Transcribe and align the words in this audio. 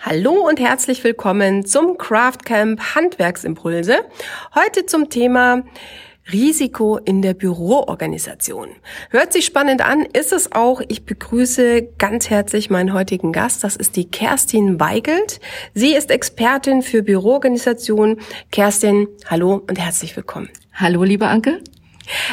Hallo 0.00 0.46
und 0.46 0.60
herzlich 0.60 1.02
willkommen 1.02 1.66
zum 1.66 1.98
Craft 1.98 2.44
Camp 2.44 2.94
Handwerksimpulse. 2.94 3.96
Heute 4.54 4.86
zum 4.86 5.10
Thema 5.10 5.64
Risiko 6.32 6.98
in 6.98 7.20
der 7.20 7.34
Büroorganisation. 7.34 8.68
Hört 9.10 9.32
sich 9.32 9.44
spannend 9.44 9.84
an, 9.84 10.02
ist 10.12 10.32
es 10.32 10.52
auch. 10.52 10.80
Ich 10.86 11.04
begrüße 11.04 11.82
ganz 11.98 12.30
herzlich 12.30 12.70
meinen 12.70 12.92
heutigen 12.92 13.32
Gast. 13.32 13.64
Das 13.64 13.74
ist 13.74 13.96
die 13.96 14.08
Kerstin 14.08 14.78
Weigelt. 14.78 15.40
Sie 15.74 15.94
ist 15.96 16.12
Expertin 16.12 16.82
für 16.82 17.02
Büroorganisation. 17.02 18.20
Kerstin, 18.52 19.08
hallo 19.26 19.64
und 19.68 19.80
herzlich 19.80 20.14
willkommen. 20.16 20.48
Hallo, 20.74 21.02
liebe 21.02 21.26
Anke. 21.26 21.60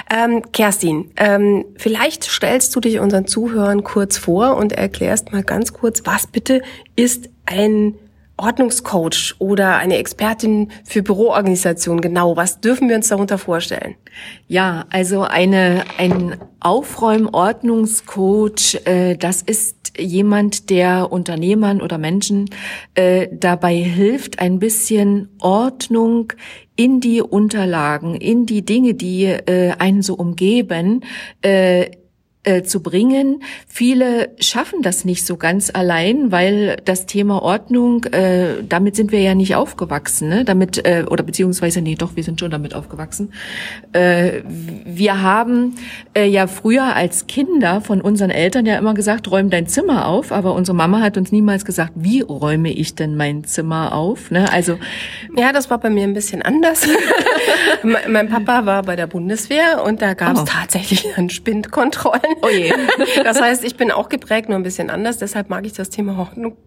Ähm, 0.10 0.52
Kerstin, 0.52 1.12
ähm, 1.18 1.66
vielleicht 1.78 2.24
stellst 2.26 2.76
du 2.76 2.80
dich 2.80 3.00
unseren 3.00 3.28
Zuhörern 3.28 3.84
kurz 3.84 4.18
vor 4.18 4.56
und 4.56 4.72
erklärst 4.72 5.32
mal 5.32 5.44
ganz 5.44 5.74
kurz, 5.74 6.04
was 6.06 6.28
bitte 6.28 6.62
ist 6.96 7.30
ein 7.46 7.96
Ordnungscoach 8.38 9.36
oder 9.40 9.78
eine 9.78 9.98
Expertin 9.98 10.70
für 10.84 11.02
Büroorganisation 11.02 12.02
genau? 12.02 12.36
Was 12.36 12.60
dürfen 12.60 12.90
wir 12.90 12.98
uns 12.98 13.08
darunter 13.08 13.38
vorstellen? 13.38 13.96
Ja, 14.48 14.84
also 14.90 15.22
eine, 15.22 15.86
ein 15.98 16.36
Aufräumordnungscoach, 16.60 18.82
äh, 18.86 19.16
das 19.16 19.42
ist 19.42 19.94
jemand, 19.98 20.70
der 20.70 21.14
Unternehmern 21.14 21.82
oder 21.82 21.98
Menschen 21.98 22.50
äh, 22.96 23.30
dabei 23.32 23.76
hilft, 23.76 24.40
ein 24.40 24.60
bisschen 24.60 25.30
Ordnung 25.40 26.34
in 26.76 27.00
die 27.00 27.22
Unterlagen, 27.22 28.16
in 28.16 28.46
die 28.46 28.66
Dinge, 28.66 28.96
die 28.96 29.28
äh, 29.28 29.72
einen 29.80 30.02
so 30.02 30.16
umgeben, 30.16 31.06
äh, 31.42 31.90
äh, 32.46 32.64
zu 32.64 32.82
bringen. 32.82 33.44
Viele 33.68 34.30
schaffen 34.40 34.82
das 34.82 35.06
nicht 35.06 35.26
so 35.26 35.38
ganz 35.38 35.72
allein, 35.74 36.32
weil 36.32 36.78
das 36.86 37.06
Thema 37.06 37.42
Ordnung, 37.42 38.06
äh, 38.06 38.64
damit 38.68 38.96
sind 38.96 39.12
wir 39.12 39.22
ja 39.22 39.36
nicht 39.36 39.56
aufgewachsen, 39.56 40.30
ne? 40.30 40.46
Damit 40.46 40.86
äh, 40.86 41.06
oder 41.10 41.24
beziehungsweise 41.24 41.82
nee, 41.82 41.96
doch, 41.96 42.16
wir 42.16 42.24
sind 42.24 42.40
schon 42.40 42.52
damit 42.52 42.74
aufgewachsen. 42.74 43.34
Äh, 43.94 44.44
wir 44.46 45.22
haben 45.22 45.76
äh, 46.14 46.28
ja 46.28 46.48
früher 46.48 46.96
als 46.96 47.28
Kinder 47.28 47.82
von 47.82 48.02
unseren 48.02 48.30
Eltern 48.30 48.66
ja 48.66 48.78
immer 48.78 48.94
gesagt, 48.94 49.30
räum 49.32 49.50
dein 49.50 49.68
Zimmer 49.68 50.08
auf, 50.08 50.32
aber 50.32 50.54
unsere 50.54 50.76
Mama 50.76 51.02
hat 51.02 51.18
uns 51.18 51.32
niemals 51.32 51.66
gesagt, 51.66 51.94
wie 51.96 52.22
räume 52.22 52.72
ich 52.72 52.96
denn 52.96 53.16
mein 53.16 53.44
Zimmer 53.44 53.94
auf? 53.94 54.32
Ne? 54.32 54.52
Also 54.52 54.78
ja, 55.36 55.52
das 55.52 55.70
war 55.70 55.80
bei 55.80 55.90
mir 55.90 56.04
ein 56.04 56.14
bisschen 56.14 56.42
anders. 56.42 56.88
mein 58.08 58.30
Papa 58.30 58.66
war 58.66 58.84
bei 58.84 58.96
der 58.96 59.08
Bundeswehr 59.08 59.84
und 59.84 60.02
da 60.02 60.14
gab 60.14 60.36
es 60.36 60.42
oh. 60.42 60.46
tatsächlich 60.46 61.06
dann 61.16 61.30
Spindkontrollen. 61.30 62.35
Oh 62.42 62.50
je. 62.50 62.74
Das 63.24 63.42
heißt, 63.42 63.64
ich 63.64 63.76
bin 63.76 63.92
auch 63.92 64.10
geprägt, 64.10 64.50
nur 64.50 64.58
ein 64.58 64.64
bisschen 64.64 64.90
anders. 64.90 65.18
Deshalb 65.18 65.50
mag 65.50 65.66
ich 65.66 65.74
das 65.74 65.90
Thema 65.90 66.18
Ordnung 66.18 66.58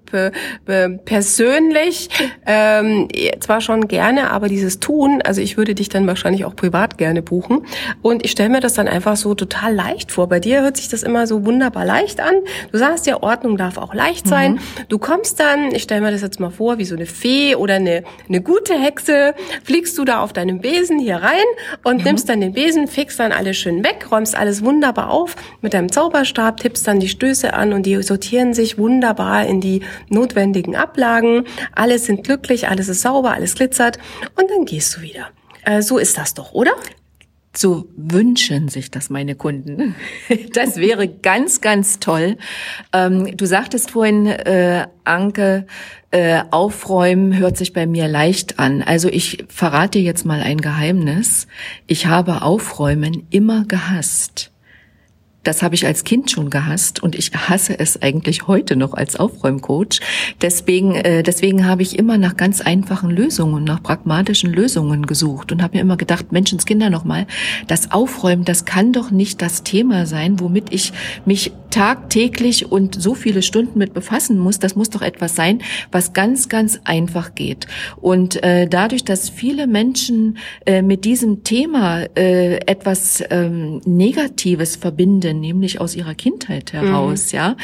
persönlich 1.04 2.08
ähm, 2.46 3.08
zwar 3.40 3.60
schon 3.60 3.88
gerne, 3.88 4.30
aber 4.30 4.48
dieses 4.48 4.80
Tun, 4.80 5.20
also 5.24 5.40
ich 5.40 5.56
würde 5.56 5.74
dich 5.74 5.88
dann 5.88 6.06
wahrscheinlich 6.06 6.44
auch 6.44 6.56
privat 6.56 6.98
gerne 6.98 7.22
buchen. 7.22 7.66
Und 8.02 8.24
ich 8.24 8.30
stelle 8.30 8.48
mir 8.48 8.60
das 8.60 8.74
dann 8.74 8.88
einfach 8.88 9.16
so 9.16 9.34
total 9.34 9.74
leicht 9.74 10.12
vor. 10.12 10.28
Bei 10.28 10.40
dir 10.40 10.62
hört 10.62 10.76
sich 10.76 10.88
das 10.88 11.02
immer 11.02 11.26
so 11.26 11.44
wunderbar 11.44 11.84
leicht 11.84 12.20
an. 12.20 12.34
Du 12.72 12.78
sagst 12.78 13.06
ja, 13.06 13.22
Ordnung 13.22 13.56
darf 13.56 13.78
auch 13.78 13.94
leicht 13.94 14.26
sein. 14.26 14.54
Mhm. 14.54 14.58
Du 14.88 14.98
kommst 14.98 15.40
dann, 15.40 15.74
ich 15.74 15.82
stelle 15.82 16.00
mir 16.00 16.10
das 16.10 16.22
jetzt 16.22 16.40
mal 16.40 16.50
vor, 16.50 16.78
wie 16.78 16.84
so 16.84 16.94
eine 16.94 17.06
Fee 17.06 17.54
oder 17.54 17.74
eine, 17.74 18.04
eine 18.28 18.40
gute 18.40 18.74
Hexe, 18.74 19.34
fliegst 19.64 19.96
du 19.98 20.04
da 20.04 20.20
auf 20.22 20.32
deinem 20.32 20.60
Besen 20.60 20.98
hier 20.98 21.16
rein 21.16 21.38
und 21.84 21.98
mhm. 21.98 22.04
nimmst 22.04 22.28
dann 22.28 22.40
den 22.40 22.52
Besen, 22.52 22.88
fixst 22.88 23.20
dann 23.20 23.32
alles 23.32 23.56
schön 23.56 23.84
weg, 23.84 24.06
räumst 24.10 24.36
alles 24.36 24.64
wunderbar 24.64 25.10
auf 25.10 25.36
mit 25.62 25.74
deinem 25.74 25.90
Zauberstab, 25.90 26.58
tippst 26.58 26.86
dann 26.86 27.00
die 27.00 27.08
Stöße 27.08 27.52
an 27.54 27.72
und 27.72 27.84
die 27.84 28.02
sortieren 28.02 28.54
sich 28.54 28.78
wunderbar 28.78 29.46
in 29.46 29.60
die 29.60 29.82
notwendigen 30.08 30.76
Ablagen. 30.76 31.44
Alles 31.74 32.06
sind 32.06 32.24
glücklich, 32.24 32.68
alles 32.68 32.88
ist 32.88 33.02
sauber, 33.02 33.27
alles 33.32 33.54
glitzert 33.54 33.98
und 34.36 34.50
dann 34.50 34.64
gehst 34.64 34.96
du 34.96 35.00
wieder. 35.00 35.28
Äh, 35.64 35.82
so 35.82 35.98
ist 35.98 36.16
das 36.18 36.34
doch, 36.34 36.52
oder? 36.52 36.72
So 37.56 37.88
wünschen 37.96 38.68
sich 38.68 38.90
das 38.90 39.10
meine 39.10 39.34
Kunden. 39.34 39.94
Das 40.52 40.76
wäre 40.76 41.08
ganz, 41.08 41.60
ganz 41.60 41.98
toll. 41.98 42.36
Ähm, 42.92 43.36
du 43.36 43.46
sagtest 43.46 43.90
vorhin, 43.90 44.26
äh, 44.26 44.86
Anke, 45.04 45.66
äh, 46.10 46.42
aufräumen 46.50 47.36
hört 47.36 47.56
sich 47.56 47.72
bei 47.72 47.86
mir 47.86 48.08
leicht 48.08 48.58
an. 48.58 48.82
Also 48.82 49.08
ich 49.08 49.44
verrate 49.48 49.98
jetzt 49.98 50.24
mal 50.24 50.40
ein 50.40 50.58
Geheimnis. 50.58 51.46
Ich 51.86 52.06
habe 52.06 52.42
Aufräumen 52.42 53.26
immer 53.30 53.64
gehasst. 53.64 54.50
Das 55.44 55.62
habe 55.62 55.74
ich 55.74 55.86
als 55.86 56.04
Kind 56.04 56.30
schon 56.30 56.50
gehasst 56.50 57.02
und 57.02 57.14
ich 57.14 57.32
hasse 57.32 57.78
es 57.78 58.02
eigentlich 58.02 58.46
heute 58.48 58.76
noch 58.76 58.94
als 58.94 59.16
Aufräumcoach. 59.16 60.00
Deswegen, 60.42 60.94
äh, 60.94 61.22
deswegen 61.22 61.66
habe 61.66 61.82
ich 61.82 61.98
immer 61.98 62.18
nach 62.18 62.36
ganz 62.36 62.60
einfachen 62.60 63.10
Lösungen, 63.10 63.64
nach 63.64 63.82
pragmatischen 63.82 64.52
Lösungen 64.52 65.06
gesucht 65.06 65.52
und 65.52 65.62
habe 65.62 65.76
mir 65.76 65.82
immer 65.82 65.96
gedacht, 65.96 66.32
Menschenskinder 66.32 66.90
nochmal, 66.90 67.26
das 67.66 67.92
Aufräumen, 67.92 68.44
das 68.44 68.64
kann 68.64 68.92
doch 68.92 69.10
nicht 69.10 69.40
das 69.40 69.62
Thema 69.62 70.06
sein, 70.06 70.40
womit 70.40 70.72
ich 70.72 70.92
mich 71.24 71.52
tagtäglich 71.70 72.70
und 72.70 73.00
so 73.00 73.14
viele 73.14 73.42
Stunden 73.42 73.78
mit 73.78 73.94
befassen 73.94 74.38
muss. 74.38 74.58
Das 74.58 74.74
muss 74.74 74.90
doch 74.90 75.02
etwas 75.02 75.36
sein, 75.36 75.62
was 75.92 76.12
ganz, 76.12 76.48
ganz 76.48 76.80
einfach 76.84 77.34
geht. 77.34 77.66
Und 77.96 78.42
äh, 78.42 78.66
dadurch, 78.66 79.04
dass 79.04 79.28
viele 79.28 79.66
Menschen 79.66 80.38
äh, 80.66 80.82
mit 80.82 81.04
diesem 81.04 81.44
Thema 81.44 82.04
äh, 82.16 82.56
etwas 82.66 83.22
ähm, 83.30 83.80
Negatives 83.84 84.76
verbinden, 84.76 85.27
nämlich 85.34 85.80
aus 85.80 85.94
ihrer 85.96 86.14
Kindheit 86.14 86.72
heraus, 86.72 87.32
mhm. 87.32 87.36
ja. 87.36 87.56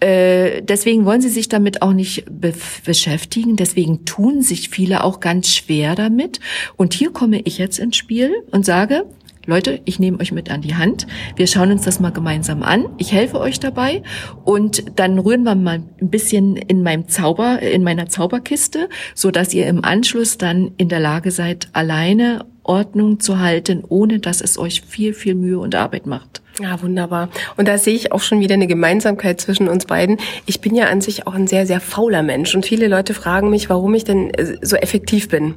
Äh, 0.00 0.62
deswegen 0.62 1.04
wollen 1.04 1.20
sie 1.20 1.28
sich 1.28 1.48
damit 1.48 1.82
auch 1.82 1.92
nicht 1.92 2.24
be 2.28 2.52
beschäftigen. 2.84 3.56
Deswegen 3.56 4.04
tun 4.04 4.42
sich 4.42 4.70
viele 4.70 5.04
auch 5.04 5.20
ganz 5.20 5.54
schwer 5.54 5.94
damit. 5.94 6.40
Und 6.76 6.94
hier 6.94 7.10
komme 7.10 7.40
ich 7.44 7.58
jetzt 7.58 7.78
ins 7.78 7.96
Spiel 7.96 8.32
und 8.50 8.64
sage, 8.64 9.04
Leute, 9.46 9.80
ich 9.84 10.00
nehme 10.00 10.18
euch 10.18 10.32
mit 10.32 10.50
an 10.50 10.60
die 10.60 10.74
Hand. 10.74 11.06
Wir 11.36 11.46
schauen 11.46 11.70
uns 11.70 11.82
das 11.82 12.00
mal 12.00 12.10
gemeinsam 12.10 12.64
an. 12.64 12.86
Ich 12.98 13.12
helfe 13.12 13.38
euch 13.38 13.60
dabei 13.60 14.02
und 14.44 14.98
dann 14.98 15.20
rühren 15.20 15.44
wir 15.44 15.54
mal 15.54 15.82
ein 16.00 16.10
bisschen 16.10 16.56
in 16.56 16.82
meinem 16.82 17.08
Zauber, 17.08 17.62
in 17.62 17.84
meiner 17.84 18.08
Zauberkiste, 18.08 18.88
so 19.14 19.30
dass 19.30 19.54
ihr 19.54 19.68
im 19.68 19.84
Anschluss 19.84 20.36
dann 20.36 20.72
in 20.78 20.88
der 20.88 20.98
Lage 20.98 21.30
seid, 21.30 21.68
alleine 21.72 22.44
Ordnung 22.64 23.20
zu 23.20 23.38
halten, 23.38 23.84
ohne 23.88 24.18
dass 24.18 24.40
es 24.40 24.58
euch 24.58 24.82
viel, 24.82 25.14
viel 25.14 25.36
Mühe 25.36 25.60
und 25.60 25.76
Arbeit 25.76 26.06
macht. 26.06 26.42
Ja, 26.60 26.80
wunderbar. 26.80 27.28
Und 27.56 27.68
da 27.68 27.76
sehe 27.76 27.94
ich 27.94 28.12
auch 28.12 28.22
schon 28.22 28.40
wieder 28.40 28.54
eine 28.54 28.66
Gemeinsamkeit 28.66 29.40
zwischen 29.40 29.68
uns 29.68 29.84
beiden. 29.84 30.18
Ich 30.46 30.60
bin 30.60 30.74
ja 30.74 30.86
an 30.86 31.02
sich 31.02 31.26
auch 31.26 31.34
ein 31.34 31.46
sehr, 31.46 31.66
sehr 31.66 31.80
fauler 31.80 32.22
Mensch 32.22 32.54
und 32.54 32.64
viele 32.64 32.88
Leute 32.88 33.12
fragen 33.12 33.50
mich, 33.50 33.68
warum 33.68 33.94
ich 33.94 34.04
denn 34.04 34.30
äh, 34.30 34.56
so 34.62 34.76
effektiv 34.76 35.28
bin. 35.28 35.54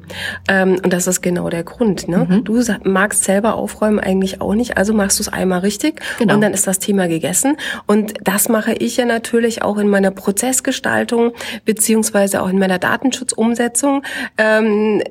Ähm, 0.50 0.78
und 0.84 0.92
das 0.92 1.08
ist 1.08 1.22
genau 1.22 1.50
der 1.50 1.64
Grund. 1.64 2.10
Ne? 2.10 2.28
Mhm. 2.30 2.44
Du 2.44 2.62
magst 2.84 3.24
selber 3.24 3.56
aufräumen 3.56 4.00
eigentlich 4.00 4.42
auch 4.42 4.56
nicht, 4.56 4.78
also 4.78 4.94
machst 4.94 5.20
du 5.20 5.24
es 5.24 5.30
einmal 5.30 5.60
richtig 5.60 6.02
genau. 6.18 6.36
und 6.36 6.42
dann 6.42 6.54
ist 6.54 6.68
das 6.68 6.80
Thema 6.80 7.08
gegessen. 7.08 7.56
Und 7.88 8.14
das 8.24 8.50
mache 8.50 8.74
ich 8.74 8.98
ja 8.98 9.06
natürlich 9.06 9.62
auch 9.62 9.78
in 9.78 9.88
meiner 9.88 10.12
Prozessgestaltung 10.12 11.32
beziehungsweise 11.64 12.42
auch 12.42 12.50
in 12.50 12.60
meiner 12.60 12.80
Datenschutzumsetzung 12.80 14.04
ähm, 14.38 15.02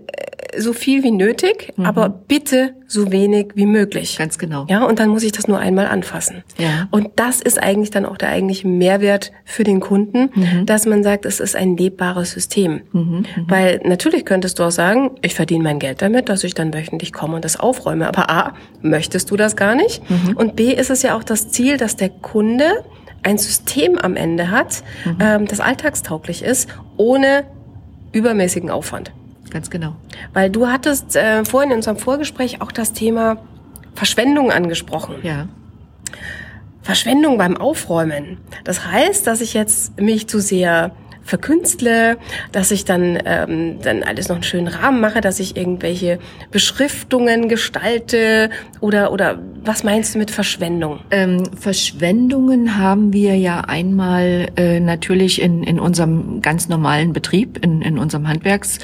so 0.56 0.72
viel 0.72 1.02
wie 1.02 1.10
nötig, 1.10 1.72
mhm. 1.76 1.84
aber 1.84 2.08
bitte 2.08 2.74
so 2.86 3.12
wenig 3.12 3.48
wie 3.54 3.66
möglich. 3.66 4.16
Ganz 4.16 4.38
genau. 4.38 4.66
Ja, 4.68 4.84
und 4.84 4.98
dann 4.98 5.10
muss 5.10 5.22
ich 5.22 5.32
das 5.32 5.46
nur 5.46 5.58
einmal 5.58 5.86
anfassen. 5.86 6.42
Ja. 6.56 6.88
Und 6.90 7.10
das 7.16 7.40
ist 7.42 7.62
eigentlich 7.62 7.90
dann 7.90 8.06
auch 8.06 8.16
der 8.16 8.30
eigentliche 8.30 8.66
Mehrwert 8.66 9.30
für 9.44 9.64
den 9.64 9.80
Kunden, 9.80 10.30
mhm. 10.34 10.66
dass 10.66 10.86
man 10.86 11.02
sagt, 11.02 11.26
es 11.26 11.40
ist 11.40 11.54
ein 11.54 11.76
lebbares 11.76 12.32
System. 12.32 12.80
Mhm. 12.92 13.00
mhm. 13.00 13.24
Weil 13.46 13.80
natürlich 13.84 14.24
könntest 14.24 14.58
du 14.58 14.64
auch 14.64 14.70
sagen, 14.70 15.10
ich 15.22 15.34
verdiene 15.34 15.62
mein 15.62 15.78
Geld 15.78 16.00
damit, 16.02 16.28
dass 16.28 16.44
ich 16.44 16.54
dann 16.54 16.72
wöchentlich 16.72 17.12
komme 17.12 17.36
und 17.36 17.44
das 17.44 17.60
aufräume. 17.60 18.08
Aber 18.08 18.30
A, 18.30 18.54
möchtest 18.80 19.30
du 19.30 19.36
das 19.36 19.56
gar 19.56 19.74
nicht? 19.74 20.02
Mhm. 20.08 20.36
Und 20.36 20.56
B, 20.56 20.72
ist 20.72 20.90
es 20.90 21.02
ja 21.02 21.16
auch 21.16 21.24
das 21.24 21.50
Ziel, 21.50 21.76
dass 21.76 21.96
der 21.96 22.08
Kunde 22.08 22.84
ein 23.22 23.38
System 23.38 23.98
am 23.98 24.16
Ende 24.16 24.50
hat, 24.50 24.82
mhm. 25.04 25.18
ähm, 25.20 25.46
das 25.46 25.60
alltagstauglich 25.60 26.42
ist, 26.42 26.68
ohne 26.96 27.44
übermäßigen 28.12 28.70
Aufwand. 28.70 29.12
Ganz 29.50 29.70
genau. 29.70 29.96
Weil 30.32 30.50
du 30.50 30.68
hattest 30.68 31.16
äh, 31.16 31.44
vorhin 31.44 31.70
in 31.70 31.76
unserem 31.78 31.96
Vorgespräch 31.96 32.60
auch 32.60 32.72
das 32.72 32.92
Thema 32.92 33.38
Verschwendung 33.94 34.52
angesprochen. 34.52 35.16
Ja. 35.22 35.48
Verschwendung 36.82 37.36
beim 37.36 37.56
Aufräumen. 37.56 38.38
Das 38.64 38.86
heißt, 38.86 39.26
dass 39.26 39.40
ich 39.40 39.54
jetzt 39.54 40.00
mich 40.00 40.26
zu 40.26 40.40
sehr 40.40 40.92
verkünstle, 41.28 42.16
dass 42.52 42.70
ich 42.70 42.86
dann, 42.86 43.18
ähm, 43.26 43.78
dann 43.82 44.02
alles 44.02 44.28
noch 44.28 44.36
einen 44.36 44.42
schönen 44.42 44.68
Rahmen 44.68 45.00
mache, 45.00 45.20
dass 45.20 45.38
ich 45.38 45.56
irgendwelche 45.56 46.18
Beschriftungen 46.50 47.48
gestalte 47.48 48.48
oder, 48.80 49.12
oder 49.12 49.38
was 49.68 49.84
meinst 49.84 50.14
du 50.14 50.18
mit 50.18 50.30
Verschwendung? 50.30 51.00
Ähm, 51.10 51.44
Verschwendungen 51.54 52.78
haben 52.78 53.12
wir 53.12 53.36
ja 53.36 53.60
einmal 53.60 54.48
äh, 54.56 54.80
natürlich 54.80 55.42
in, 55.42 55.62
in 55.62 55.78
unserem 55.78 56.40
ganz 56.40 56.68
normalen 56.68 57.12
Betrieb, 57.12 57.62
in, 57.62 57.82
in 57.82 57.98
unserem 57.98 58.26
Handwerks, 58.26 58.78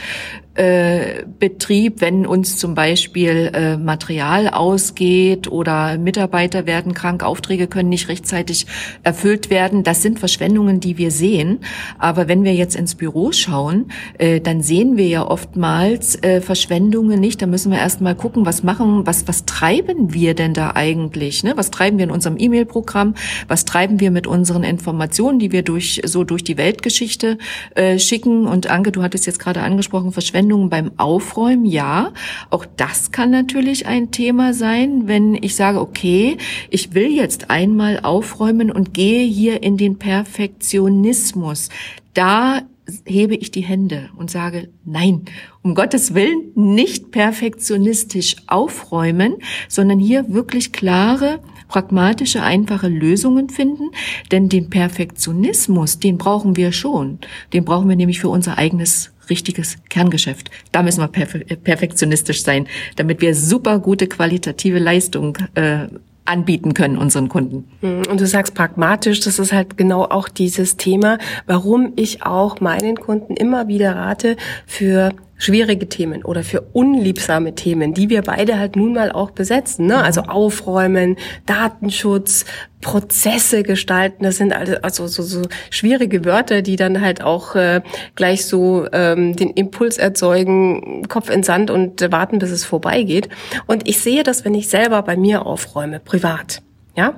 äh, 0.54 1.25
Betrieb, 1.40 2.00
wenn 2.00 2.26
uns 2.26 2.58
zum 2.58 2.75
Beispiel 2.76 3.50
äh, 3.52 3.76
Material 3.76 4.48
ausgeht 4.48 5.50
oder 5.50 5.98
Mitarbeiter 5.98 6.64
werden 6.64 6.94
krank, 6.94 7.25
Aufträge 7.25 7.66
können 7.66 7.88
nicht 7.88 8.08
rechtzeitig 8.08 8.66
erfüllt 9.02 9.50
werden. 9.50 9.82
Das 9.82 10.02
sind 10.02 10.20
Verschwendungen, 10.20 10.78
die 10.78 10.96
wir 10.96 11.10
sehen. 11.10 11.58
Aber 11.98 12.28
wenn 12.28 12.44
wir 12.44 12.54
jetzt 12.54 12.76
ins 12.76 12.94
Büro 12.94 13.32
schauen, 13.32 13.86
äh, 14.19 14.40
dann 14.40 14.62
sehen 14.62 14.96
wir 14.96 15.08
ja 15.08 15.26
oftmals 15.26 16.22
äh, 16.22 16.40
Verschwendungen 16.40 17.19
nicht. 17.19 17.42
Da 17.42 17.46
müssen 17.46 17.72
wir 17.72 17.78
erst 17.78 18.00
mal 18.00 18.14
gucken, 18.14 18.46
was 18.46 18.62
machen, 18.62 19.06
was, 19.06 19.26
was 19.26 19.46
treiben 19.46 20.14
wir 20.14 20.34
denn 20.34 20.54
da 20.54 20.70
eigentlich? 20.75 21.43
Ne? 21.43 21.55
Was 21.56 21.71
treiben 21.71 21.99
wir 21.99 22.05
in 22.05 22.11
unserem 22.11 22.37
E-Mail-Programm? 22.38 23.15
Was 23.49 23.65
treiben 23.65 24.00
wir 24.00 24.11
mit 24.11 24.26
unseren 24.26 24.65
Informationen, 24.65 25.38
die 25.38 25.53
wir 25.53 25.62
durch 25.62 26.03
so 26.05 26.25
durch 26.25 26.44
die 26.44 26.56
Weltgeschichte 26.56 27.38
äh, 27.75 27.99
schicken? 27.99 28.47
Und 28.47 28.71
Anke, 28.71 28.93
du 28.93 29.03
hattest 29.03 29.26
jetzt 29.26 29.38
gerade 29.38 29.62
angesprochen, 29.62 30.12
Verschwendungen 30.12 30.35
Verschwendung 30.35 30.69
beim 30.69 30.91
Aufräumen, 30.97 31.65
ja. 31.65 32.12
Auch 32.50 32.67
das 32.76 33.12
kann 33.12 33.31
natürlich 33.31 33.87
ein 33.87 34.11
Thema 34.11 34.53
sein, 34.53 35.06
wenn 35.06 35.35
ich 35.35 35.55
sage, 35.56 35.81
okay, 35.81 36.38
ich 36.71 36.94
will 36.94 37.09
jetzt 37.09 37.50
einmal 37.50 38.00
aufräumen 38.03 38.70
und 38.70 38.94
gehe 38.94 39.27
hier 39.27 39.62
in 39.62 39.77
den 39.77 39.99
Perfektionismus. 39.99 41.69
Da 42.15 42.62
hebe 43.06 43.34
ich 43.34 43.50
die 43.50 43.62
Hände 43.62 44.10
und 44.16 44.31
sage, 44.31 44.69
nein, 44.84 45.22
um 45.62 45.75
Gottes 45.75 46.14
Willen 46.14 46.52
nicht 46.54 47.10
perfektionistisch 47.10 48.36
aufräumen, 48.46 49.36
sondern 49.69 49.98
hier 49.98 50.32
wirklich 50.32 50.72
klare, 50.72 51.40
pragmatische, 51.69 52.42
einfache 52.42 52.88
Lösungen 52.88 53.48
finden. 53.48 53.90
Denn 54.31 54.48
den 54.48 54.70
Perfektionismus, 54.70 55.98
den 55.98 56.19
brauchen 56.19 56.56
wir 56.56 56.72
schon. 56.72 57.19
Den 57.52 57.64
brauchen 57.64 57.88
wir 57.88 57.96
nämlich 57.96 58.20
für 58.20 58.28
unser 58.28 58.58
eigenes 58.58 59.12
richtiges 59.31 59.78
Kerngeschäft. 59.88 60.50
Da 60.70 60.82
müssen 60.82 61.00
wir 61.00 61.08
perfektionistisch 61.08 62.42
sein, 62.42 62.66
damit 62.96 63.22
wir 63.22 63.34
super 63.34 63.78
gute 63.78 64.06
qualitative 64.06 64.78
Leistung 64.78 65.38
äh, 65.54 65.86
anbieten 66.25 66.75
können 66.75 66.99
unseren 66.99 67.29
Kunden. 67.29 67.69
Hm, 67.81 68.03
und 68.11 68.21
du 68.21 68.26
sagst 68.26 68.55
pragmatisch, 68.55 69.21
das 69.21 69.38
ist 69.38 69.53
halt 69.53 69.76
genau 69.76 70.05
auch 70.05 70.29
dieses 70.29 70.76
Thema, 70.76 71.19
warum 71.47 71.93
ich 71.97 72.25
auch 72.25 72.61
meinen 72.61 72.97
Kunden 72.97 73.35
immer 73.35 73.69
wieder 73.69 73.97
rate, 73.97 74.37
für 74.67 75.11
schwierige 75.36 75.88
Themen 75.88 76.25
oder 76.25 76.44
für 76.44 76.60
unliebsame 76.72 77.54
Themen, 77.54 77.94
die 77.94 78.08
wir 78.08 78.22
beide 78.22 78.58
halt 78.58 78.76
nun 78.76 78.94
mal 78.94 79.12
auch 79.12 79.31
besetzen. 79.31 79.86
Ne? 79.86 80.02
Also 80.02 80.22
aufräumen, 80.22 81.16
Datenschutz, 81.46 82.44
Prozesse 82.81 83.62
gestalten, 83.62 84.25
das 84.25 84.36
sind 84.36 84.52
also 84.52 85.06
so, 85.06 85.22
so 85.22 85.42
schwierige 85.70 86.25
Wörter, 86.25 86.62
die 86.62 86.76
dann 86.76 87.00
halt 87.00 87.22
auch 87.22 87.54
äh, 87.54 87.81
gleich 88.14 88.44
so 88.46 88.86
ähm, 88.92 89.34
den 89.34 89.50
Impuls 89.50 89.96
erzeugen, 89.96 91.08
Kopf 91.08 91.31
in 91.31 91.42
Sand 91.42 91.70
und 91.70 92.02
äh, 92.02 92.12
warten, 92.12 92.38
bis 92.38 92.50
es 92.50 92.64
vorbeigeht. 92.64 93.28
Und 93.66 93.88
ich 93.88 94.00
sehe 94.00 94.22
das, 94.22 94.44
wenn 94.44 94.54
ich 94.54 94.69
selber 94.69 95.02
bei 95.02 95.16
mir 95.16 95.46
aufräume, 95.46 95.98
privat, 95.98 96.62
ja, 96.94 97.14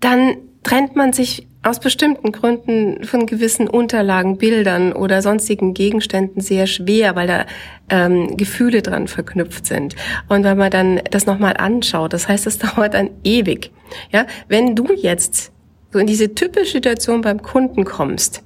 dann 0.00 0.36
trennt 0.62 0.96
man 0.96 1.12
sich 1.12 1.46
aus 1.66 1.80
bestimmten 1.80 2.30
Gründen 2.32 3.04
von 3.04 3.26
gewissen 3.26 3.68
Unterlagen, 3.68 4.38
Bildern 4.38 4.92
oder 4.92 5.20
sonstigen 5.20 5.74
Gegenständen 5.74 6.40
sehr 6.40 6.66
schwer, 6.66 7.16
weil 7.16 7.26
da 7.26 7.46
ähm, 7.90 8.36
Gefühle 8.36 8.82
dran 8.82 9.08
verknüpft 9.08 9.66
sind. 9.66 9.96
Und 10.28 10.44
wenn 10.44 10.56
man 10.56 10.70
dann 10.70 11.00
das 11.10 11.26
nochmal 11.26 11.56
anschaut, 11.56 12.12
das 12.12 12.28
heißt, 12.28 12.46
es 12.46 12.58
dauert 12.60 12.94
dann 12.94 13.10
ewig. 13.24 13.72
Ja, 14.12 14.26
wenn 14.48 14.76
du 14.76 14.92
jetzt 14.94 15.52
so 15.92 15.98
in 15.98 16.06
diese 16.06 16.34
typische 16.34 16.72
Situation 16.72 17.20
beim 17.20 17.42
Kunden 17.42 17.84
kommst, 17.84 18.42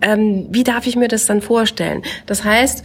ähm, 0.00 0.46
wie 0.50 0.64
darf 0.64 0.86
ich 0.86 0.94
mir 0.94 1.08
das 1.08 1.26
dann 1.26 1.40
vorstellen? 1.40 2.02
Das 2.26 2.44
heißt, 2.44 2.84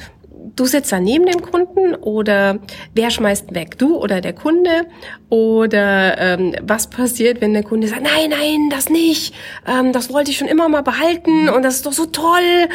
du 0.56 0.65
sitzt 0.65 0.91
da 0.91 1.00
neben 1.00 1.25
dem 1.25 1.41
Kunden 1.41 1.95
oder 1.95 2.59
wer 2.94 3.09
schmeißt 3.09 3.53
weg, 3.53 3.77
du 3.77 3.97
oder 3.97 4.21
der 4.21 4.33
Kunde? 4.33 4.88
Oder 5.30 6.18
ähm, 6.18 6.56
was 6.63 6.88
passiert, 6.88 7.39
wenn 7.39 7.53
der 7.53 7.63
Kunde 7.63 7.88
sagt, 7.88 8.01
nein, 8.01 8.31
nein, 8.31 8.69
das 8.71 8.89
nicht, 8.89 9.36
ähm, 9.68 9.94
das 9.94 10.12
wollte 10.12 10.31
ich 10.31 10.38
schon 10.38 10.47
immer 10.47 10.68
mal 10.69 10.81
behalten 10.81 11.50
und 11.50 11.62
das 11.62 11.75
ist 11.75 11.86
doch 11.86 11.94
so 11.94 12.07
toll. 12.07 12.68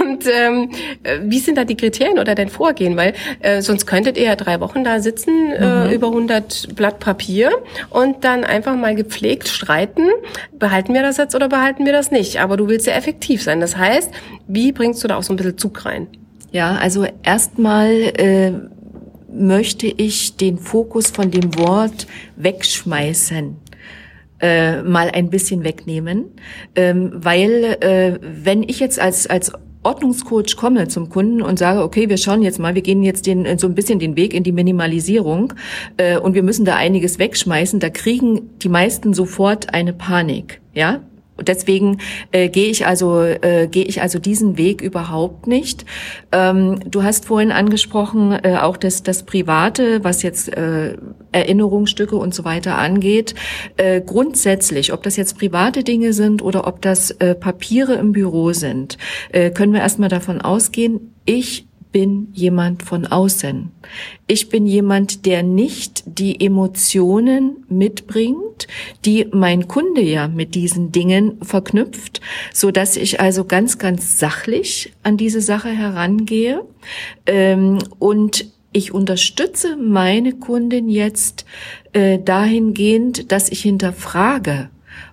Und 0.00 0.26
ähm, 0.26 0.70
äh, 1.04 1.20
wie 1.22 1.38
sind 1.38 1.56
da 1.56 1.64
die 1.64 1.76
Kriterien 1.76 2.18
oder 2.18 2.34
dein 2.34 2.48
Vorgehen? 2.48 2.96
Weil 2.96 3.14
äh, 3.40 3.62
sonst 3.62 3.86
könntet 3.86 4.16
ihr 4.16 4.24
ja 4.24 4.36
drei 4.36 4.60
Wochen 4.60 4.82
da 4.82 5.00
sitzen, 5.00 5.52
äh, 5.52 5.86
mhm. 5.86 5.92
über 5.92 6.08
100 6.08 6.74
Blatt 6.74 6.98
Papier 6.98 7.52
und 7.90 8.24
dann 8.24 8.44
einfach 8.44 8.74
mal 8.74 8.96
gepflegt 8.96 9.48
streiten, 9.48 10.08
behalten 10.52 10.94
wir 10.94 11.02
das 11.02 11.16
jetzt 11.16 11.34
oder 11.34 11.48
behalten 11.48 11.86
wir 11.86 11.92
das 11.92 12.10
nicht? 12.10 12.40
Aber 12.40 12.56
du 12.56 12.66
willst 12.68 12.86
ja 12.88 12.94
effektiv 12.94 13.42
sein. 13.42 13.60
Das 13.60 13.76
heißt, 13.76 14.10
wie 14.48 14.72
bringst 14.72 15.02
du 15.04 15.08
da 15.08 15.16
auch 15.16 15.22
so 15.22 15.32
ein 15.32 15.36
bisschen 15.36 15.58
Zug 15.58 15.84
rein? 15.84 16.08
Ja, 16.52 16.76
also 16.76 17.06
erstmal 17.22 17.90
äh, 18.18 18.52
möchte 19.32 19.86
ich 19.86 20.36
den 20.36 20.58
Fokus 20.58 21.10
von 21.10 21.30
dem 21.30 21.56
Wort 21.58 22.06
wegschmeißen 22.36 23.56
äh, 24.40 24.82
mal 24.82 25.10
ein 25.10 25.30
bisschen 25.30 25.64
wegnehmen, 25.64 26.26
ähm, 26.74 27.12
weil 27.14 27.76
äh, 27.80 28.18
wenn 28.22 28.62
ich 28.62 28.80
jetzt 28.80 28.98
als 28.98 29.28
als 29.28 29.52
Ordnungscoach 29.82 30.56
komme 30.56 30.88
zum 30.88 31.08
Kunden 31.08 31.40
und 31.40 31.58
sage, 31.58 31.82
okay, 31.82 32.08
wir 32.10 32.18
schauen 32.18 32.42
jetzt 32.42 32.58
mal, 32.58 32.74
wir 32.74 32.82
gehen 32.82 33.02
jetzt 33.02 33.26
den, 33.26 33.58
so 33.58 33.66
ein 33.66 33.74
bisschen 33.74 33.98
den 33.98 34.14
Weg 34.14 34.34
in 34.34 34.42
die 34.42 34.52
Minimalisierung 34.52 35.54
äh, 35.96 36.18
und 36.18 36.34
wir 36.34 36.42
müssen 36.42 36.66
da 36.66 36.76
einiges 36.76 37.18
wegschmeißen, 37.18 37.80
da 37.80 37.88
kriegen 37.88 38.58
die 38.58 38.68
meisten 38.68 39.14
sofort 39.14 39.72
eine 39.72 39.94
Panik. 39.94 40.60
Ja, 40.74 41.00
deswegen 41.42 41.98
äh, 42.32 42.48
gehe 42.48 42.68
ich 42.68 42.86
also 42.86 43.22
äh, 43.22 43.68
gehe 43.70 43.84
ich 43.84 44.02
also 44.02 44.18
diesen 44.18 44.56
Weg 44.56 44.82
überhaupt 44.82 45.46
nicht. 45.46 45.84
Ähm, 46.32 46.80
du 46.86 47.02
hast 47.02 47.26
vorhin 47.26 47.52
angesprochen 47.52 48.32
äh, 48.32 48.58
auch 48.60 48.76
das 48.76 49.02
das 49.02 49.24
Private, 49.24 50.04
was 50.04 50.22
jetzt 50.22 50.48
äh, 50.56 50.96
Erinnerungsstücke 51.32 52.16
und 52.16 52.34
so 52.34 52.44
weiter 52.44 52.76
angeht. 52.76 53.34
Äh, 53.76 54.00
grundsätzlich, 54.00 54.92
ob 54.92 55.02
das 55.02 55.16
jetzt 55.16 55.38
private 55.38 55.84
Dinge 55.84 56.12
sind 56.12 56.42
oder 56.42 56.66
ob 56.66 56.82
das 56.82 57.10
äh, 57.12 57.34
Papiere 57.34 57.94
im 57.94 58.12
Büro 58.12 58.52
sind, 58.52 58.98
äh, 59.32 59.50
können 59.50 59.72
wir 59.72 59.80
erstmal 59.80 60.08
davon 60.08 60.40
ausgehen. 60.40 61.14
Ich 61.24 61.69
bin 61.92 62.28
jemand 62.32 62.82
von 62.82 63.06
außen. 63.06 63.70
Ich 64.26 64.48
bin 64.48 64.66
jemand, 64.66 65.26
der 65.26 65.42
nicht 65.42 66.04
die 66.06 66.40
Emotionen 66.40 67.64
mitbringt, 67.68 68.68
die 69.04 69.26
mein 69.32 69.68
Kunde 69.68 70.00
ja 70.00 70.28
mit 70.28 70.54
diesen 70.54 70.92
Dingen 70.92 71.38
verknüpft, 71.42 72.20
so 72.52 72.70
dass 72.70 72.96
ich 72.96 73.20
also 73.20 73.44
ganz, 73.44 73.78
ganz 73.78 74.18
sachlich 74.18 74.92
an 75.02 75.16
diese 75.16 75.40
Sache 75.40 75.70
herangehe 75.70 76.64
ähm, 77.26 77.78
und 77.98 78.46
ich 78.72 78.94
unterstütze 78.94 79.76
meine 79.76 80.34
Kundin 80.34 80.88
jetzt 80.88 81.44
äh, 81.92 82.20
dahingehend, 82.20 83.32
dass 83.32 83.48
ich 83.48 83.62
hinterfrage, 83.62 84.70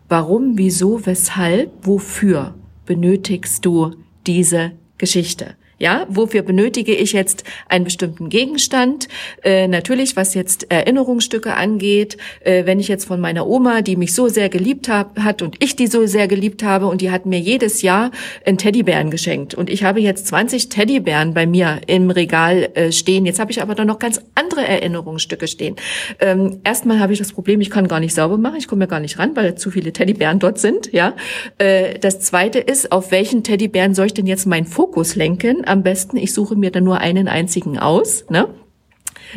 warum, 0.09 0.57
wieso, 0.57 1.05
weshalb, 1.07 1.71
wofür 1.81 2.53
benötigst 2.85 3.65
du 3.65 3.95
diese 4.27 4.73
Geschichte? 4.99 5.55
Ja, 5.79 6.07
wofür 6.09 6.41
benötige 6.41 6.95
ich 6.95 7.13
jetzt 7.13 7.43
einen 7.69 7.85
bestimmten 7.85 8.29
Gegenstand? 8.29 9.07
Äh, 9.43 9.67
natürlich, 9.67 10.15
was 10.15 10.33
jetzt 10.33 10.71
Erinnerungsstücke 10.71 11.53
angeht, 11.53 12.17
äh, 12.41 12.65
wenn 12.65 12.79
ich 12.79 12.87
jetzt 12.87 13.05
von 13.05 13.19
meiner 13.19 13.45
Oma, 13.45 13.81
die 13.83 13.95
mich 13.95 14.15
so 14.15 14.27
sehr 14.27 14.49
geliebt 14.49 14.89
hab, 14.89 15.19
hat 15.19 15.43
und 15.43 15.63
ich 15.63 15.75
die 15.75 15.85
so 15.85 16.07
sehr 16.07 16.27
geliebt 16.27 16.63
habe 16.63 16.87
und 16.87 17.01
die 17.01 17.11
hat 17.11 17.27
mir 17.27 17.39
jedes 17.39 17.83
Jahr 17.83 18.09
einen 18.43 18.57
Teddybären 18.57 19.11
geschenkt 19.11 19.53
und 19.53 19.69
ich 19.69 19.83
habe 19.83 19.99
jetzt 19.99 20.25
20 20.27 20.69
Teddybären 20.69 21.35
bei 21.35 21.45
mir 21.45 21.79
im 21.85 22.09
Regal 22.09 22.69
äh, 22.73 22.91
stehen. 22.91 23.27
Jetzt 23.27 23.39
habe 23.39 23.51
ich 23.51 23.61
aber 23.61 23.75
da 23.75 23.85
noch 23.85 23.99
ganz 23.99 24.19
andere 24.33 24.65
Erinnerungsstücke 24.65 25.47
stehen. 25.47 25.75
Ähm, 26.19 26.59
erstmal 26.63 26.99
habe 26.99 27.13
ich 27.13 27.19
das 27.19 27.33
Problem, 27.33 27.61
ich 27.61 27.69
kann 27.69 27.87
gar 27.87 27.99
nicht 27.99 28.15
sauber 28.15 28.37
machen, 28.37 28.55
ich 28.57 28.67
komme 28.67 28.85
ja 28.85 28.87
gar 28.87 28.99
nicht 28.99 29.19
ran, 29.19 29.35
weil 29.35 29.53
zu 29.53 29.69
viele 29.69 29.93
Teddybären 29.93 30.39
dort 30.39 30.57
sind. 30.57 30.91
Ja, 30.91 31.13
äh, 31.59 31.99
das 31.99 32.19
Zweite 32.19 32.57
ist, 32.57 32.91
auf 32.91 33.11
welchen 33.11 33.43
Teddybären 33.43 33.93
soll 33.93 34.07
ich 34.07 34.15
denn 34.15 34.25
jetzt 34.25 34.47
meinen 34.47 34.65
Fokus 34.65 35.15
lenken? 35.15 35.66
Am 35.67 35.83
besten, 35.83 36.17
ich 36.17 36.33
suche 36.33 36.55
mir 36.55 36.71
dann 36.71 36.83
nur 36.83 36.99
einen 36.99 37.27
einzigen 37.27 37.77
aus. 37.77 38.25
Ne? 38.29 38.47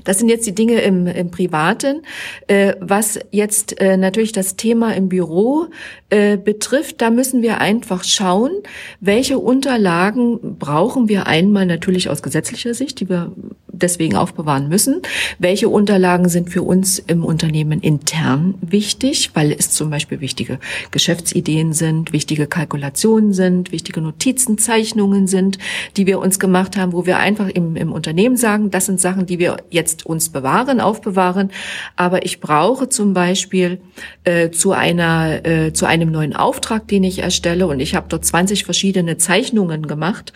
Das 0.05 0.19
sind 0.19 0.29
jetzt 0.29 0.47
die 0.47 0.55
Dinge 0.55 0.81
im, 0.81 1.07
im 1.07 1.31
Privaten. 1.31 2.03
Äh, 2.47 2.75
was 2.81 3.19
jetzt 3.31 3.81
äh, 3.81 3.97
natürlich 3.97 4.33
das 4.33 4.57
Thema 4.57 4.95
im 4.95 5.09
Büro 5.09 5.67
äh, 6.11 6.37
betrifft, 6.37 7.01
da 7.01 7.11
müssen 7.11 7.43
wir 7.43 7.61
einfach 7.61 8.05
schauen, 8.05 8.53
welche 9.01 9.39
Unterlagen 9.39 10.59
brauchen 10.59 11.09
wir 11.09 11.27
einmal 11.27 11.67
natürlich 11.67 12.09
aus 12.09 12.23
gesetzlicher 12.23 12.75
Sicht, 12.75 13.01
die 13.01 13.09
wir 13.09 13.33
deswegen 13.73 14.17
aufbewahren 14.17 14.69
müssen. 14.69 15.03
Welche 15.39 15.69
Unterlagen 15.69 16.29
sind 16.29 16.51
für 16.51 16.63
uns 16.63 16.99
im 16.99 17.25
Unternehmen 17.25 17.81
intern 17.81 18.55
wichtig, 18.61 19.31
weil 19.35 19.53
es 19.53 19.71
zum 19.71 19.91
Beispiel 19.91 20.21
wichtige 20.21 20.59
Geschäftsideen 20.91 21.73
sind, 21.73 22.13
wichtige 22.13 22.47
Kalkulationen 22.47 23.33
sind, 23.33 23.73
wichtige 23.73 24.01
Notizen, 24.01 24.59
Zeichnungen 24.59 25.27
sind, 25.27 25.59
die 25.97 26.07
wir 26.07 26.19
uns 26.19 26.39
gemacht 26.39 26.77
haben, 26.77 26.93
wo 26.93 27.07
wir 27.07 27.19
einfach 27.19 27.49
im, 27.49 27.77
im 27.77 27.93
Unternehmen 27.93 28.37
sagen, 28.37 28.71
das 28.71 28.87
sind 28.87 29.01
Sachen, 29.01 29.27
die 29.27 29.39
wir 29.39 29.59
jetzt 29.71 30.07
uns 30.07 30.29
bewahren, 30.29 30.81
aufbewahren. 30.81 31.51
Aber 31.97 32.25
ich 32.25 32.41
brauche 32.41 32.89
zum 32.89 33.15
Beispiel 33.15 33.81
äh, 34.25 34.51
zu 34.51 34.73
einer 34.73 35.45
äh, 35.45 35.73
zu 35.73 35.87
einem 35.87 36.11
neuen 36.11 36.35
Auftrag, 36.35 36.89
den 36.89 37.05
ich 37.05 37.21
erstelle, 37.21 37.67
und 37.67 37.81
ich 37.81 37.95
habe 37.95 38.07
dort 38.09 38.25
20 38.25 38.65
verschiedene 38.65 39.17
Zeichnungen 39.17 39.87
gemacht, 39.87 40.33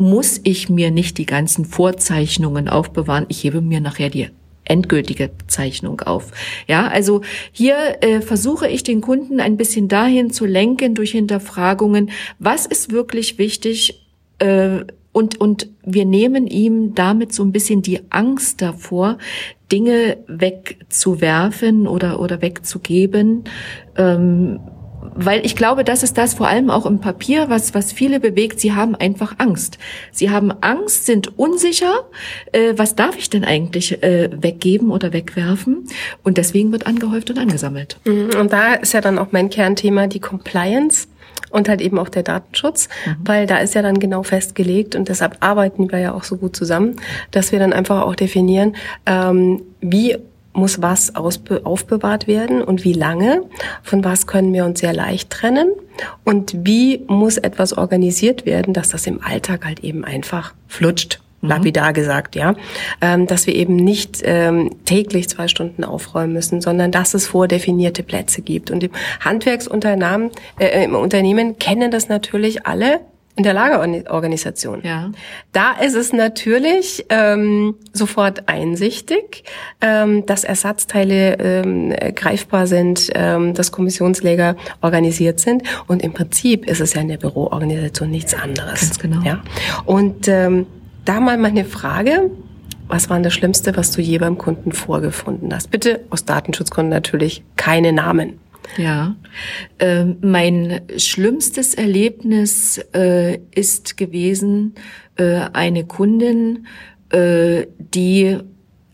muss 0.00 0.40
ich 0.42 0.68
mir 0.68 0.90
nicht 0.90 1.18
die 1.18 1.26
ganzen 1.26 1.64
Vorzeichnungen 1.64 2.68
aufbewahren. 2.68 3.26
Ich 3.28 3.44
hebe 3.44 3.60
mir 3.60 3.80
nachher 3.80 4.10
die 4.10 4.28
endgültige 4.64 5.30
Zeichnung 5.46 6.00
auf. 6.00 6.30
Ja, 6.68 6.88
also 6.88 7.22
hier 7.52 7.98
äh, 8.02 8.20
versuche 8.20 8.68
ich 8.68 8.82
den 8.82 9.00
Kunden 9.00 9.40
ein 9.40 9.56
bisschen 9.56 9.88
dahin 9.88 10.30
zu 10.30 10.46
lenken 10.46 10.94
durch 10.94 11.10
Hinterfragungen, 11.10 12.10
was 12.38 12.66
ist 12.66 12.92
wirklich 12.92 13.38
wichtig 13.38 14.06
äh, 14.38 14.84
und 15.12 15.40
und 15.40 15.68
wir 15.84 16.04
nehmen 16.04 16.46
ihm 16.46 16.94
damit 16.94 17.32
so 17.32 17.42
ein 17.42 17.50
bisschen 17.50 17.82
die 17.82 18.00
Angst 18.10 18.62
davor, 18.62 19.18
Dinge 19.72 20.18
wegzuwerfen 20.28 21.88
oder 21.88 22.20
oder 22.20 22.40
wegzugeben. 22.40 23.44
Ähm, 23.96 24.60
weil 25.02 25.44
ich 25.44 25.56
glaube, 25.56 25.84
das 25.84 26.02
ist 26.02 26.18
das 26.18 26.34
vor 26.34 26.48
allem 26.48 26.70
auch 26.70 26.86
im 26.86 27.00
Papier, 27.00 27.48
was, 27.48 27.74
was 27.74 27.92
viele 27.92 28.20
bewegt. 28.20 28.60
Sie 28.60 28.72
haben 28.72 28.94
einfach 28.94 29.34
Angst. 29.38 29.78
Sie 30.12 30.30
haben 30.30 30.52
Angst, 30.60 31.06
sind 31.06 31.38
unsicher. 31.38 32.04
Äh, 32.52 32.74
was 32.76 32.96
darf 32.96 33.16
ich 33.16 33.30
denn 33.30 33.44
eigentlich 33.44 34.02
äh, 34.02 34.30
weggeben 34.32 34.90
oder 34.90 35.12
wegwerfen? 35.12 35.86
Und 36.22 36.38
deswegen 36.38 36.72
wird 36.72 36.86
angehäuft 36.86 37.30
und 37.30 37.38
angesammelt. 37.38 37.98
Mhm. 38.04 38.30
Und 38.38 38.52
da 38.52 38.74
ist 38.74 38.92
ja 38.92 39.00
dann 39.00 39.18
auch 39.18 39.28
mein 39.32 39.50
Kernthema 39.50 40.06
die 40.06 40.20
Compliance 40.20 41.08
und 41.50 41.68
halt 41.68 41.80
eben 41.80 41.98
auch 41.98 42.08
der 42.08 42.22
Datenschutz, 42.22 42.88
mhm. 43.06 43.16
weil 43.24 43.46
da 43.46 43.58
ist 43.58 43.74
ja 43.74 43.82
dann 43.82 43.98
genau 43.98 44.22
festgelegt 44.22 44.94
und 44.94 45.08
deshalb 45.08 45.38
arbeiten 45.40 45.90
wir 45.90 45.98
ja 45.98 46.14
auch 46.14 46.24
so 46.24 46.36
gut 46.36 46.56
zusammen, 46.56 46.96
dass 47.30 47.52
wir 47.52 47.58
dann 47.58 47.72
einfach 47.72 48.02
auch 48.02 48.14
definieren, 48.14 48.76
ähm, 49.06 49.62
wie 49.80 50.16
muss 50.52 50.82
was 50.82 51.14
aufbewahrt 51.14 52.26
werden 52.26 52.62
und 52.62 52.84
wie 52.84 52.92
lange, 52.92 53.42
von 53.82 54.04
was 54.04 54.26
können 54.26 54.52
wir 54.52 54.64
uns 54.64 54.80
sehr 54.80 54.92
leicht 54.92 55.30
trennen 55.30 55.72
und 56.24 56.54
wie 56.64 57.04
muss 57.06 57.38
etwas 57.38 57.76
organisiert 57.76 58.46
werden, 58.46 58.74
dass 58.74 58.88
das 58.88 59.06
im 59.06 59.22
Alltag 59.22 59.64
halt 59.64 59.80
eben 59.80 60.04
einfach 60.04 60.54
flutscht. 60.66 61.20
Mhm. 61.40 61.48
lapidar 61.48 61.92
gesagt, 61.92 62.36
ja, 62.36 62.54
ähm, 63.00 63.26
dass 63.26 63.46
wir 63.46 63.54
eben 63.54 63.76
nicht 63.76 64.20
ähm, 64.24 64.76
täglich 64.84 65.28
zwei 65.28 65.48
Stunden 65.48 65.84
aufräumen 65.84 66.32
müssen, 66.32 66.60
sondern 66.60 66.92
dass 66.92 67.14
es 67.14 67.26
vordefinierte 67.26 68.02
Plätze 68.02 68.42
gibt. 68.42 68.70
Und 68.70 68.84
im 68.84 68.90
Handwerksunternehmen, 69.20 70.30
äh, 70.58 70.84
im 70.84 70.94
Unternehmen 70.94 71.58
kennen 71.58 71.90
das 71.90 72.08
natürlich 72.08 72.66
alle 72.66 73.00
in 73.40 73.44
der 73.44 73.54
Lagerorganisation. 73.54 74.82
Ja. 74.82 75.10
Da 75.52 75.72
ist 75.72 75.94
es 75.94 76.12
natürlich 76.12 77.06
ähm, 77.08 77.74
sofort 77.94 78.50
einsichtig, 78.50 79.44
ähm, 79.80 80.26
dass 80.26 80.44
Ersatzteile 80.44 81.38
ähm, 81.38 81.94
greifbar 82.14 82.66
sind, 82.66 83.08
ähm, 83.14 83.54
dass 83.54 83.72
Kommissionsleger 83.72 84.56
organisiert 84.82 85.40
sind. 85.40 85.62
Und 85.86 86.02
im 86.02 86.12
Prinzip 86.12 86.66
ist 86.68 86.82
es 86.82 86.92
ja 86.92 87.00
in 87.00 87.08
der 87.08 87.16
Büroorganisation 87.16 88.10
nichts 88.10 88.34
anderes. 88.34 88.80
Ganz 88.80 88.98
genau. 88.98 89.22
Ja? 89.22 89.42
Und 89.86 90.28
ähm, 90.28 90.66
da 91.06 91.18
mal 91.18 91.38
meine 91.38 91.64
Frage. 91.64 92.30
Was 92.88 93.08
war 93.08 93.20
das 93.20 93.32
Schlimmste, 93.32 93.74
was 93.76 93.92
du 93.92 94.02
je 94.02 94.18
beim 94.18 94.36
Kunden 94.36 94.72
vorgefunden 94.72 95.54
hast? 95.54 95.70
Bitte 95.70 96.00
aus 96.10 96.24
Datenschutzgründen 96.26 96.90
natürlich 96.90 97.42
keine 97.56 97.92
Namen. 97.92 98.40
Ja, 98.76 99.16
äh, 99.78 100.04
mein 100.04 100.82
schlimmstes 100.96 101.74
Erlebnis 101.74 102.78
äh, 102.94 103.38
ist 103.54 103.96
gewesen, 103.96 104.74
äh, 105.16 105.40
eine 105.52 105.84
Kundin, 105.84 106.66
äh, 107.10 107.66
die 107.78 108.38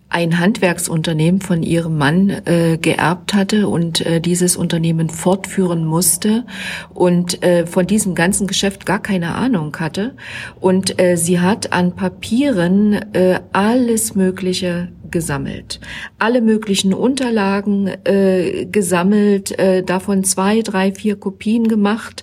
ein 0.08 0.38
Handwerksunternehmen 0.38 1.40
von 1.40 1.62
ihrem 1.62 1.98
Mann 1.98 2.30
äh, 2.30 2.78
geerbt 2.80 3.34
hatte 3.34 3.68
und 3.68 4.06
äh, 4.06 4.20
dieses 4.20 4.56
Unternehmen 4.56 5.10
fortführen 5.10 5.84
musste 5.84 6.46
und 6.94 7.42
äh, 7.42 7.66
von 7.66 7.86
diesem 7.86 8.14
ganzen 8.14 8.46
Geschäft 8.46 8.86
gar 8.86 9.02
keine 9.02 9.34
Ahnung 9.34 9.76
hatte. 9.78 10.14
Und 10.60 11.00
äh, 11.00 11.16
sie 11.16 11.40
hat 11.40 11.72
an 11.72 11.96
Papieren 11.96 12.94
äh, 13.14 13.40
alles 13.52 14.14
Mögliche 14.14 14.88
gesammelt. 15.16 15.80
Alle 16.18 16.42
möglichen 16.42 16.92
Unterlagen 16.92 17.90
äh, 18.04 18.66
gesammelt, 18.66 19.58
äh, 19.58 19.82
davon 19.82 20.24
zwei, 20.24 20.60
drei, 20.60 20.92
vier 20.92 21.16
Kopien 21.16 21.68
gemacht, 21.68 22.22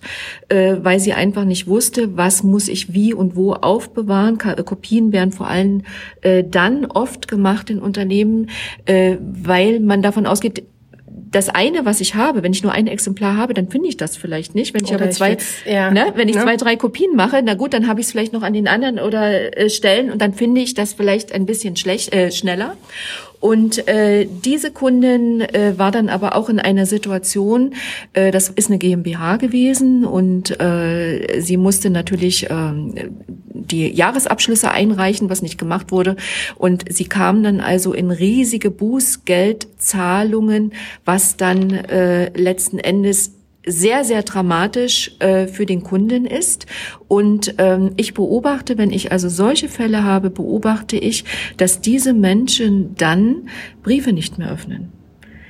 äh, 0.50 0.76
weil 0.84 1.00
sie 1.00 1.14
einfach 1.14 1.44
nicht 1.44 1.66
wusste, 1.66 2.16
was 2.18 2.44
muss 2.44 2.68
ich 2.68 2.94
wie 2.94 3.12
und 3.12 3.36
wo 3.36 3.54
aufbewahren. 3.54 4.38
Ka 4.38 4.54
Kopien 4.62 5.12
werden 5.12 5.32
vor 5.32 5.48
allem 5.48 5.82
äh, 6.22 6.44
dann 6.44 6.86
oft 6.86 7.28
gemacht 7.28 7.72
in 7.72 7.80
Unternehmen, 7.80 8.52
äh, 8.86 9.18
weil 9.20 9.80
man 9.80 10.04
davon 10.04 10.28
ausgeht, 10.28 10.64
das 11.34 11.50
eine, 11.50 11.86
was 11.86 12.00
ich 12.00 12.16
habe, 12.16 12.44
wenn 12.44 12.54
ich 12.54 12.64
nur 12.64 12.72
ein 12.72 12.88
Exemplar 12.88 13.36
habe, 13.36 13.54
dann 13.54 13.68
finde 13.68 13.90
ich 13.90 13.98
das 13.98 14.16
vielleicht 14.16 14.56
nicht. 14.56 14.74
Wenn 14.74 14.86
ich 14.86 14.92
oder 14.92 15.04
aber 15.04 15.12
zwei, 15.12 15.34
ich 15.34 15.72
ja, 15.72 15.92
ne, 15.92 16.14
wenn 16.16 16.30
ich 16.30 16.36
ne? 16.36 16.44
zwei, 16.44 16.56
drei 16.56 16.76
Kopien 16.76 17.16
mache, 17.16 17.42
na 17.44 17.56
gut, 17.56 17.74
dann 17.74 17.88
habe 17.88 18.00
ich 18.00 18.06
es 18.06 18.12
vielleicht 18.12 18.34
noch 18.34 18.44
an 18.44 18.54
den 18.54 18.68
anderen 18.68 19.00
oder 19.00 19.58
äh, 19.58 19.70
Stellen 19.70 20.12
und 20.12 20.22
dann 20.22 20.34
finde 20.34 20.62
ich 20.62 20.74
das 20.74 20.94
vielleicht 20.94 21.34
ein 21.34 21.46
bisschen 21.46 21.76
schlecht, 21.76 22.14
äh, 22.14 22.32
schneller. 22.32 22.78
Und 23.44 23.88
äh, 23.90 24.26
diese 24.26 24.72
Kundin 24.72 25.42
äh, 25.42 25.74
war 25.76 25.92
dann 25.92 26.08
aber 26.08 26.38
auch 26.38 26.48
in 26.48 26.62
einer 26.62 26.86
Situation, 26.86 27.74
äh, 28.14 28.32
das 28.32 28.48
ist 28.48 28.70
eine 28.70 28.78
GmbH 28.78 29.36
gewesen 29.36 30.06
und 30.06 30.62
äh, 30.62 31.42
sie 31.42 31.58
musste 31.58 31.90
natürlich 31.90 32.50
äh, 32.50 32.72
die 33.54 33.90
Jahresabschlüsse 33.90 34.72
einreichen, 34.72 35.30
was 35.30 35.42
nicht 35.42 35.58
gemacht 35.58 35.92
wurde. 35.92 36.16
Und 36.56 36.86
sie 36.90 37.04
kam 37.04 37.44
dann 37.44 37.60
also 37.60 37.92
in 37.92 38.12
riesige 38.12 38.72
Bußgeldzahlungen, 38.72 40.72
was 41.04 41.36
dann 41.36 41.72
äh, 41.72 42.30
letzten 42.38 42.80
Endes 42.80 43.34
sehr, 43.66 44.04
sehr 44.04 44.24
dramatisch 44.24 45.12
äh, 45.20 45.48
für 45.48 45.66
den 45.66 45.84
Kunden 45.84 46.26
ist. 46.26 46.66
Und 47.08 47.56
ähm, 47.58 47.92
ich 47.98 48.14
beobachte, 48.14 48.78
wenn 48.78 48.92
ich 48.92 49.12
also 49.12 49.30
solche 49.30 49.70
Fälle 49.70 50.04
habe, 50.04 50.30
beobachte 50.30 50.98
ich, 50.98 51.24
dass 51.58 51.82
diese 51.82 52.14
Menschen 52.14 52.96
dann 52.96 53.50
Briefe 53.82 54.14
nicht 54.14 54.38
mehr 54.38 54.52
öffnen. 54.52 54.92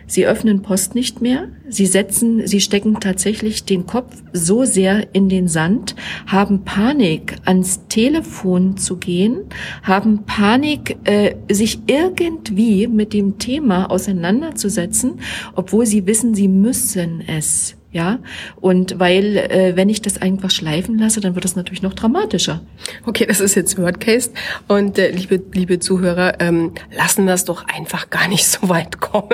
Sie 0.05 0.27
öffnen 0.27 0.61
Post 0.61 0.95
nicht 0.95 1.21
mehr. 1.21 1.47
Sie 1.69 1.85
setzen, 1.85 2.45
sie 2.45 2.59
stecken 2.59 2.99
tatsächlich 2.99 3.63
den 3.63 3.85
Kopf 3.87 4.21
so 4.33 4.65
sehr 4.65 5.15
in 5.15 5.29
den 5.29 5.47
Sand, 5.47 5.95
haben 6.27 6.65
Panik, 6.65 7.37
ans 7.45 7.87
Telefon 7.87 8.77
zu 8.77 8.97
gehen, 8.97 9.45
haben 9.81 10.25
Panik, 10.25 10.97
äh, 11.05 11.35
sich 11.49 11.79
irgendwie 11.87 12.87
mit 12.87 13.13
dem 13.13 13.39
Thema 13.39 13.89
auseinanderzusetzen, 13.89 15.19
obwohl 15.55 15.85
sie 15.85 16.05
wissen, 16.05 16.35
sie 16.35 16.49
müssen 16.49 17.23
es 17.25 17.75
ja, 17.93 18.17
und 18.59 18.99
weil, 18.99 19.37
äh, 19.37 19.73
wenn 19.75 19.87
ich 19.87 20.01
das 20.01 20.19
einfach 20.19 20.49
schleifen 20.49 20.97
lasse, 20.97 21.21
dann 21.21 21.35
wird 21.35 21.45
es 21.45 21.55
natürlich 21.55 21.83
noch 21.83 21.93
dramatischer. 21.93 22.61
Okay, 23.05 23.27
das 23.27 23.39
ist 23.39 23.53
jetzt 23.53 23.77
Word 23.77 23.99
Case. 23.99 24.31
Und 24.67 24.97
äh, 24.97 25.11
liebe, 25.11 25.39
liebe 25.53 25.77
Zuhörer, 25.77 26.41
ähm, 26.41 26.73
lassen 26.97 27.25
wir 27.25 27.35
es 27.35 27.45
doch 27.45 27.67
einfach 27.67 28.09
gar 28.09 28.27
nicht 28.27 28.45
so 28.47 28.67
weit 28.67 28.99
kommen. 28.99 29.29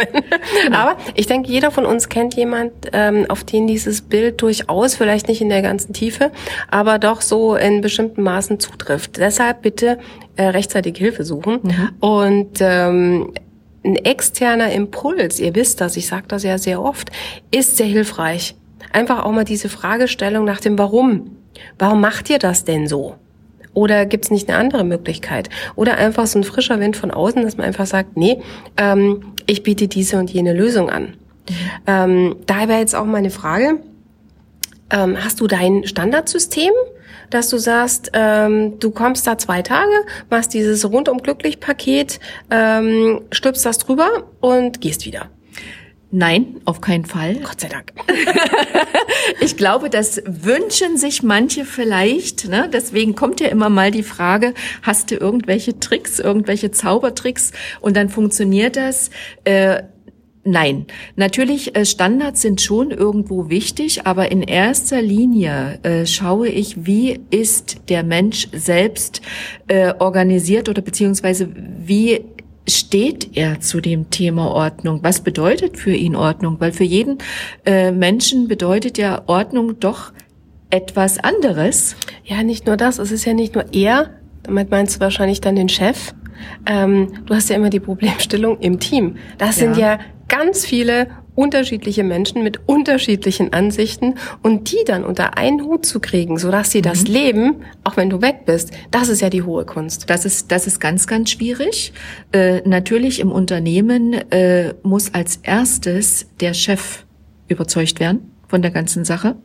Genau. 0.66 0.78
Aber 0.78 0.98
ich 1.16 1.26
denke, 1.26 1.50
jeder 1.50 1.72
von 1.72 1.86
uns 1.86 2.10
kennt 2.10 2.36
jemand, 2.36 2.74
ähm, 2.92 3.26
auf 3.30 3.46
den 3.46 3.66
dieses 3.66 4.02
Bild 4.02 4.42
durchaus, 4.42 4.96
vielleicht 4.96 5.30
nicht 5.30 5.40
in 5.40 5.48
der 5.48 5.62
ganzen 5.62 5.94
Tiefe, 5.94 6.32
aber 6.70 7.00
doch 7.00 7.22
so 7.22 7.56
in 7.56 7.80
bestimmten 7.80 8.24
Maßen 8.24 8.60
zutrifft. 8.60 9.18
Deshalb 9.18 9.62
bitte 9.62 10.00
äh, 10.36 10.48
rechtzeitig 10.48 10.98
Hilfe 10.98 11.24
suchen. 11.24 11.60
Mhm. 11.64 11.90
Und 12.02 12.58
ähm, 12.60 13.32
ein 13.84 13.96
externer 13.96 14.72
Impuls, 14.72 15.40
ihr 15.40 15.56
wisst 15.56 15.82
das, 15.82 15.98
ich 15.98 16.08
sage 16.08 16.26
das 16.28 16.44
ja 16.44 16.58
sehr 16.58 16.82
oft, 16.82 17.10
ist 17.52 17.78
sehr 17.78 17.88
hilfreich. 17.88 18.56
Einfach 18.92 19.24
auch 19.24 19.32
mal 19.32 19.46
diese 19.46 19.70
Fragestellung 19.70 20.46
nach 20.46 20.60
dem 20.60 20.78
Warum. 20.78 21.38
Warum 21.78 22.02
macht 22.02 22.30
ihr 22.30 22.40
das 22.40 22.66
denn 22.66 22.88
so? 22.88 23.16
Oder 23.74 24.06
gibt 24.06 24.26
es 24.26 24.32
nicht 24.32 24.50
eine 24.50 24.58
andere 24.58 24.84
Möglichkeit? 24.84 25.50
Oder 25.76 25.98
einfach 25.98 26.28
so 26.28 26.40
ein 26.40 26.44
frischer 26.44 26.80
Wind 26.80 26.98
von 26.98 27.12
außen, 27.12 27.44
dass 27.44 27.58
man 27.58 27.68
einfach 27.68 27.86
sagt, 27.86 28.18
nee, 28.18 28.42
ähm, 28.78 29.34
ich 29.46 29.64
biete 29.64 29.88
diese 29.88 30.18
und 30.18 30.32
jene 30.32 30.54
Lösung 30.54 30.90
an. 30.90 31.04
Mhm. 31.04 31.56
Ähm, 31.88 32.36
da 32.46 32.68
wäre 32.68 32.80
jetzt 32.80 32.96
auch 32.96 33.06
meine 33.06 33.30
Frage, 33.30 33.80
ähm, 34.92 35.18
hast 35.24 35.40
du 35.40 35.48
dein 35.48 35.86
Standardsystem? 35.86 36.72
dass 37.30 37.50
du 37.50 37.58
sagst, 37.58 38.10
ähm, 38.14 38.80
du 38.80 38.92
kommst 38.92 39.28
da 39.28 39.38
zwei 39.38 39.62
Tage, 39.62 39.92
machst 40.30 40.54
dieses 40.54 40.90
rundum 40.90 41.20
glücklich 41.20 41.60
Paket, 41.60 42.20
ähm, 42.50 43.22
stülpst 43.32 43.66
das 43.66 43.78
drüber 43.78 44.10
und 44.40 44.82
gehst 44.82 45.06
wieder. 45.06 45.30
Nein, 46.12 46.60
auf 46.66 46.82
keinen 46.82 47.06
Fall. 47.06 47.36
Gott 47.36 47.62
sei 47.62 47.68
Dank. 47.68 47.94
ich 49.42 49.58
glaube, 49.58 49.92
das 49.92 50.24
wünschen 50.26 50.98
sich 50.98 51.22
manche 51.22 51.66
vielleicht. 51.66 52.48
Ne? 52.48 52.68
Deswegen 52.74 53.14
kommt 53.14 53.40
ja 53.40 53.48
immer 53.48 53.70
mal 53.70 53.92
die 53.92 54.02
Frage, 54.02 54.56
hast 54.82 55.12
du 55.12 55.16
irgendwelche 55.16 55.80
Tricks, 55.80 56.18
irgendwelche 56.18 56.72
Zaubertricks? 56.72 57.52
Und 57.80 57.96
dann 57.96 58.10
funktioniert 58.10 58.76
das. 58.76 59.12
Äh, 59.44 59.84
Nein, 60.46 60.86
natürlich 61.18 61.76
äh, 61.76 61.86
Standards 61.86 62.42
sind 62.42 62.62
schon 62.62 62.92
irgendwo 62.92 63.50
wichtig, 63.50 64.06
aber 64.08 64.32
in 64.32 64.42
erster 64.42 65.02
Linie 65.02 65.80
äh, 65.84 66.06
schaue 66.06 66.48
ich, 66.48 66.86
wie 66.86 67.20
ist 67.30 67.90
der 67.90 68.04
Mensch 68.04 68.48
selbst 68.54 69.22
äh, 69.68 69.94
organisiert 70.00 70.70
oder 70.70 70.82
beziehungsweise 70.82 71.50
wie 71.54 72.22
steht 72.68 73.36
er 73.36 73.60
zu 73.60 73.82
dem 73.82 74.10
Thema 74.10 74.52
Ordnung? 74.52 75.00
Was 75.04 75.22
bedeutet 75.22 75.78
für 75.78 75.94
ihn 75.94 76.16
Ordnung? 76.16 76.56
Weil 76.60 76.72
für 76.72 76.84
jeden 76.84 77.18
äh, 77.66 77.92
Menschen 77.92 78.48
bedeutet 78.48 78.98
ja 78.98 79.24
Ordnung 79.28 79.80
doch 79.80 80.14
etwas 80.70 81.18
anderes. 81.18 81.96
Ja, 82.24 82.44
nicht 82.44 82.66
nur 82.66 82.78
das. 82.78 83.00
Es 83.00 83.12
ist 83.12 83.26
ja 83.26 83.34
nicht 83.34 83.56
nur 83.56 83.66
er. 83.74 84.12
Damit 84.44 84.72
meinst 84.72 84.96
du 84.96 85.00
wahrscheinlich 85.02 85.42
dann 85.42 85.56
den 85.56 85.70
Chef. 85.70 86.14
Ähm, 86.66 87.26
du 87.26 87.36
hast 87.36 87.50
ja 87.50 87.56
immer 87.56 87.70
die 87.70 87.80
Problemstellung 87.80 88.60
im 88.60 88.80
Team. 88.80 89.18
Das 89.38 89.60
ja. 89.60 89.66
sind 89.66 89.78
ja 89.78 90.00
ganz 90.30 90.66
viele 90.66 91.08
unterschiedliche 91.36 92.04
Menschen 92.04 92.44
mit 92.44 92.68
unterschiedlichen 92.68 93.54
Ansichten 93.54 94.16
und 94.44 94.72
die 94.72 94.84
dann 94.86 95.06
unter 95.06 95.38
einen 95.38 95.64
Hut 95.64 95.86
zu 95.86 96.00
kriegen, 96.00 96.38
sodass 96.38 96.72
sie 96.72 96.82
das 96.82 97.06
mhm. 97.06 97.14
Leben, 97.14 97.56
auch 97.84 97.98
wenn 97.98 98.10
du 98.10 98.22
weg 98.22 98.42
bist, 98.46 98.72
das 98.92 99.10
ist 99.10 99.22
ja 99.22 99.30
die 99.30 99.44
hohe 99.44 99.66
Kunst. 99.66 100.10
Das 100.10 100.26
ist, 100.26 100.52
das 100.52 100.68
ist 100.68 100.80
ganz, 100.80 101.08
ganz 101.08 101.32
schwierig. 101.32 101.94
Äh, 102.34 102.62
natürlich 102.68 103.20
im 103.20 103.32
Unternehmen 103.32 104.14
äh, 104.32 104.74
muss 104.84 105.14
als 105.14 105.38
erstes 105.38 106.28
der 106.42 106.54
Chef 106.54 107.06
überzeugt 107.48 108.00
werden 108.00 108.32
von 108.48 108.62
der 108.62 108.72
ganzen 108.72 109.06
Sache. 109.06 109.36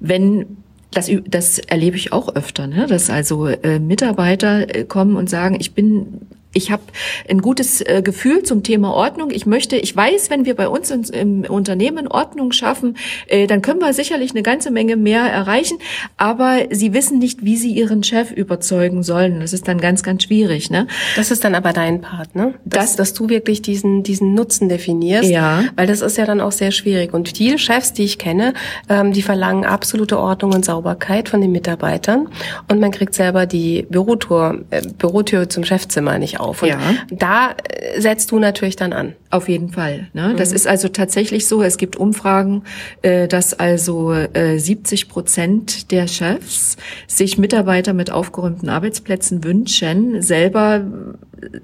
Wenn 0.00 0.58
das, 0.90 1.10
das 1.26 1.58
erlebe 1.58 1.96
ich 1.96 2.12
auch 2.12 2.34
öfter, 2.34 2.66
ne? 2.66 2.86
dass 2.86 3.10
also 3.10 3.46
äh, 3.46 3.78
Mitarbeiter 3.78 4.74
äh, 4.74 4.84
kommen 4.84 5.16
und 5.16 5.28
sagen, 5.30 5.56
ich 5.58 5.74
bin 5.74 6.26
ich 6.52 6.70
habe 6.70 6.82
ein 7.28 7.40
gutes 7.40 7.80
äh, 7.80 8.02
Gefühl 8.02 8.42
zum 8.42 8.62
Thema 8.62 8.92
Ordnung. 8.92 9.30
Ich 9.30 9.46
möchte, 9.46 9.76
ich 9.76 9.94
weiß, 9.94 10.30
wenn 10.30 10.44
wir 10.44 10.54
bei 10.54 10.68
uns 10.68 10.90
im 10.90 11.44
Unternehmen 11.44 12.08
Ordnung 12.08 12.52
schaffen, 12.52 12.96
äh, 13.26 13.46
dann 13.46 13.62
können 13.62 13.80
wir 13.80 13.92
sicherlich 13.92 14.32
eine 14.32 14.42
ganze 14.42 14.70
Menge 14.70 14.96
mehr 14.96 15.22
erreichen. 15.22 15.78
Aber 16.16 16.58
sie 16.70 16.92
wissen 16.92 17.18
nicht, 17.18 17.44
wie 17.44 17.56
sie 17.56 17.72
ihren 17.72 18.02
Chef 18.02 18.32
überzeugen 18.32 19.02
sollen. 19.02 19.40
Das 19.40 19.52
ist 19.52 19.68
dann 19.68 19.78
ganz, 19.78 20.02
ganz 20.02 20.24
schwierig. 20.24 20.70
Ne? 20.70 20.86
Das 21.16 21.30
ist 21.30 21.44
dann 21.44 21.54
aber 21.54 21.72
dein 21.72 22.00
Part, 22.00 22.34
ne? 22.34 22.54
Dass, 22.64 22.96
das, 22.96 22.96
dass 22.96 23.14
du 23.14 23.28
wirklich 23.28 23.62
diesen 23.62 24.02
diesen 24.02 24.34
Nutzen 24.34 24.68
definierst. 24.68 25.30
Ja. 25.30 25.64
Weil 25.76 25.86
das 25.86 26.00
ist 26.00 26.16
ja 26.16 26.24
dann 26.24 26.40
auch 26.40 26.52
sehr 26.52 26.72
schwierig. 26.72 27.14
Und 27.14 27.36
viele 27.36 27.58
Chefs, 27.58 27.92
die 27.92 28.04
ich 28.04 28.18
kenne, 28.18 28.54
ähm, 28.88 29.12
die 29.12 29.22
verlangen 29.22 29.64
absolute 29.64 30.18
Ordnung 30.18 30.52
und 30.52 30.64
Sauberkeit 30.64 31.28
von 31.28 31.40
den 31.40 31.52
Mitarbeitern. 31.52 32.28
Und 32.68 32.80
man 32.80 32.90
kriegt 32.90 33.14
selber 33.14 33.46
die 33.46 33.86
Bürotour, 33.88 34.60
äh, 34.70 34.82
Bürotür 34.98 35.48
zum 35.48 35.64
Chefzimmer 35.64 36.18
nicht 36.18 36.37
auf. 36.38 36.62
Und 36.62 36.68
ja. 36.68 36.78
da 37.10 37.50
äh, 37.50 38.00
setzt 38.00 38.30
du 38.30 38.38
natürlich 38.38 38.76
dann 38.76 38.92
an. 38.92 39.14
Auf 39.30 39.48
jeden 39.48 39.70
Fall. 39.70 40.08
Ne? 40.14 40.34
Das 40.36 40.50
mhm. 40.50 40.56
ist 40.56 40.66
also 40.66 40.88
tatsächlich 40.88 41.46
so. 41.46 41.62
Es 41.62 41.76
gibt 41.76 41.96
Umfragen, 41.96 42.62
äh, 43.02 43.28
dass 43.28 43.52
also 43.52 44.12
äh, 44.12 44.58
70 44.58 45.08
Prozent 45.08 45.90
der 45.90 46.06
Chefs 46.08 46.76
sich 47.06 47.36
Mitarbeiter 47.36 47.92
mit 47.92 48.10
aufgeräumten 48.10 48.68
Arbeitsplätzen 48.68 49.44
wünschen. 49.44 50.22
Selber 50.22 50.82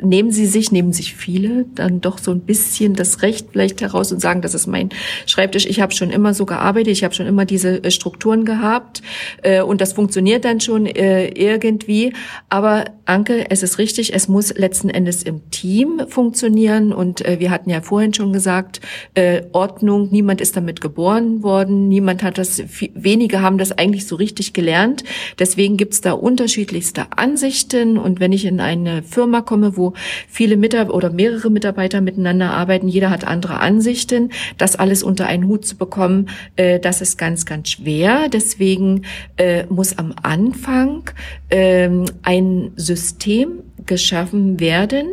nehmen 0.03 0.31
sie 0.31 0.47
sich, 0.47 0.73
nehmen 0.73 0.93
sich 0.93 1.15
viele 1.15 1.67
dann 1.75 2.01
doch 2.01 2.19
so 2.19 2.31
ein 2.31 2.41
bisschen 2.41 2.95
das 2.95 3.23
Recht 3.23 3.49
vielleicht 3.53 3.81
heraus 3.81 4.13
und 4.13 4.21
sagen, 4.21 4.43
das 4.43 4.55
ist 4.55 4.67
mein 4.67 4.91
Schreibtisch. 5.27 5.67
Ich 5.67 5.81
habe 5.81 5.93
schon 5.93 6.11
immer 6.11 6.35
so 6.35 6.47
gearbeitet, 6.47 6.93
ich 6.93 7.05
habe 7.05 7.15
schon 7.15 7.27
immer 7.27 7.45
diese 7.45 7.83
äh, 7.83 7.91
Strukturen 7.91 8.45
gehabt 8.45 9.03
äh, 9.43 9.63
und 9.63 9.81
das 9.81 9.93
funktioniert 9.93 10.45
dann 10.45 10.61
schon 10.61 10.87
äh, 10.87 11.29
irgendwie. 11.29 12.13
Aber 12.49 12.85
Anke, 13.07 13.51
es 13.51 13.63
ist 13.63 13.79
richtig, 13.79 14.15
es 14.15 14.29
muss 14.29 14.55
letzten 14.57 14.91
Endes 14.91 15.23
im 15.23 15.51
Team 15.51 16.03
funktionieren 16.09 16.93
und 16.93 17.25
äh, 17.25 17.39
wir 17.41 17.51
hatten 17.51 17.71
ja 17.71 17.81
vorhin 17.81 18.15
schon 18.15 18.33
gesagt, 18.33 18.81
äh, 19.15 19.43
Ordnung, 19.53 20.09
niemand 20.11 20.41
ist 20.41 20.57
damit 20.57 20.81
geboren 20.81 21.43
worden, 21.43 21.89
niemand 21.89 22.23
hat 22.23 22.39
das, 22.39 22.63
wenige 22.95 23.43
haben 23.43 23.59
das 23.59 23.73
eigentlich 23.73 24.07
so 24.07 24.17
richtig 24.17 24.53
gelernt. 24.53 25.05
Deswegen 25.39 25.77
gibt's 25.77 26.01
da 26.01 26.13
unterschiedlichste 26.13 27.07
Ansichten 27.17 27.99
und 27.99 28.21
wenn 28.21 28.33
ich 28.33 28.45
in 28.45 28.61
eine 28.61 29.03
Firma 29.03 29.41
komme, 29.41 29.64
Firma, 29.65 29.77
wo 29.77 29.93
viele 30.29 30.57
Mitarbeiter 30.57 30.95
oder 30.95 31.11
mehrere 31.11 31.51
Mitarbeiter 31.51 32.01
miteinander 32.01 32.51
arbeiten. 32.51 32.89
Jeder 32.89 33.11
hat 33.11 33.27
andere 33.27 33.61
Ansichten. 33.61 34.31
Das 34.59 34.77
alles 34.77 35.03
unter 35.03 35.27
einen 35.27 35.47
Hut 35.47 35.65
zu 35.65 35.77
bekommen, 35.77 36.29
äh, 36.57 36.79
das 36.79 37.01
ist 37.01 37.17
ganz, 37.19 37.47
ganz 37.47 37.71
schwer. 37.71 38.29
Deswegen 38.29 39.03
äh, 39.37 39.65
muss 39.67 39.99
am 39.99 40.15
Anfang 40.23 41.11
äh, 41.49 41.89
ein 42.23 42.73
System 42.77 43.63
geschaffen 43.87 44.61
werden, 44.61 45.07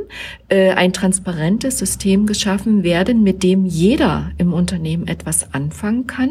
äh, 0.48 0.72
ein 0.72 0.94
transparentes 0.94 1.78
System 1.80 2.26
geschaffen 2.26 2.84
werden, 2.84 3.22
mit 3.22 3.44
dem 3.44 3.66
jeder 3.66 4.32
im 4.38 4.54
Unternehmen 4.54 5.08
etwas 5.08 5.54
anfangen 5.54 6.08
kann. 6.08 6.30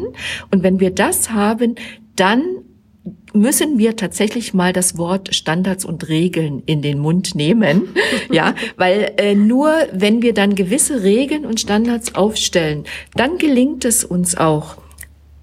Und 0.49 0.63
wenn 0.63 0.79
wir 0.79 0.91
das 0.91 1.31
haben, 1.31 1.75
dann 2.15 2.41
müssen 3.33 3.77
wir 3.77 3.95
tatsächlich 3.95 4.53
mal 4.53 4.73
das 4.73 4.97
Wort 4.97 5.33
Standards 5.33 5.85
und 5.85 6.09
Regeln 6.09 6.63
in 6.65 6.81
den 6.81 6.99
Mund 6.99 7.35
nehmen, 7.35 7.89
ja, 8.31 8.55
weil 8.77 9.13
äh, 9.17 9.35
nur 9.35 9.73
wenn 9.93 10.21
wir 10.21 10.33
dann 10.33 10.55
gewisse 10.55 11.03
Regeln 11.03 11.45
und 11.45 11.59
Standards 11.59 12.15
aufstellen, 12.15 12.85
dann 13.15 13.37
gelingt 13.37 13.85
es 13.85 14.03
uns 14.03 14.37
auch, 14.37 14.77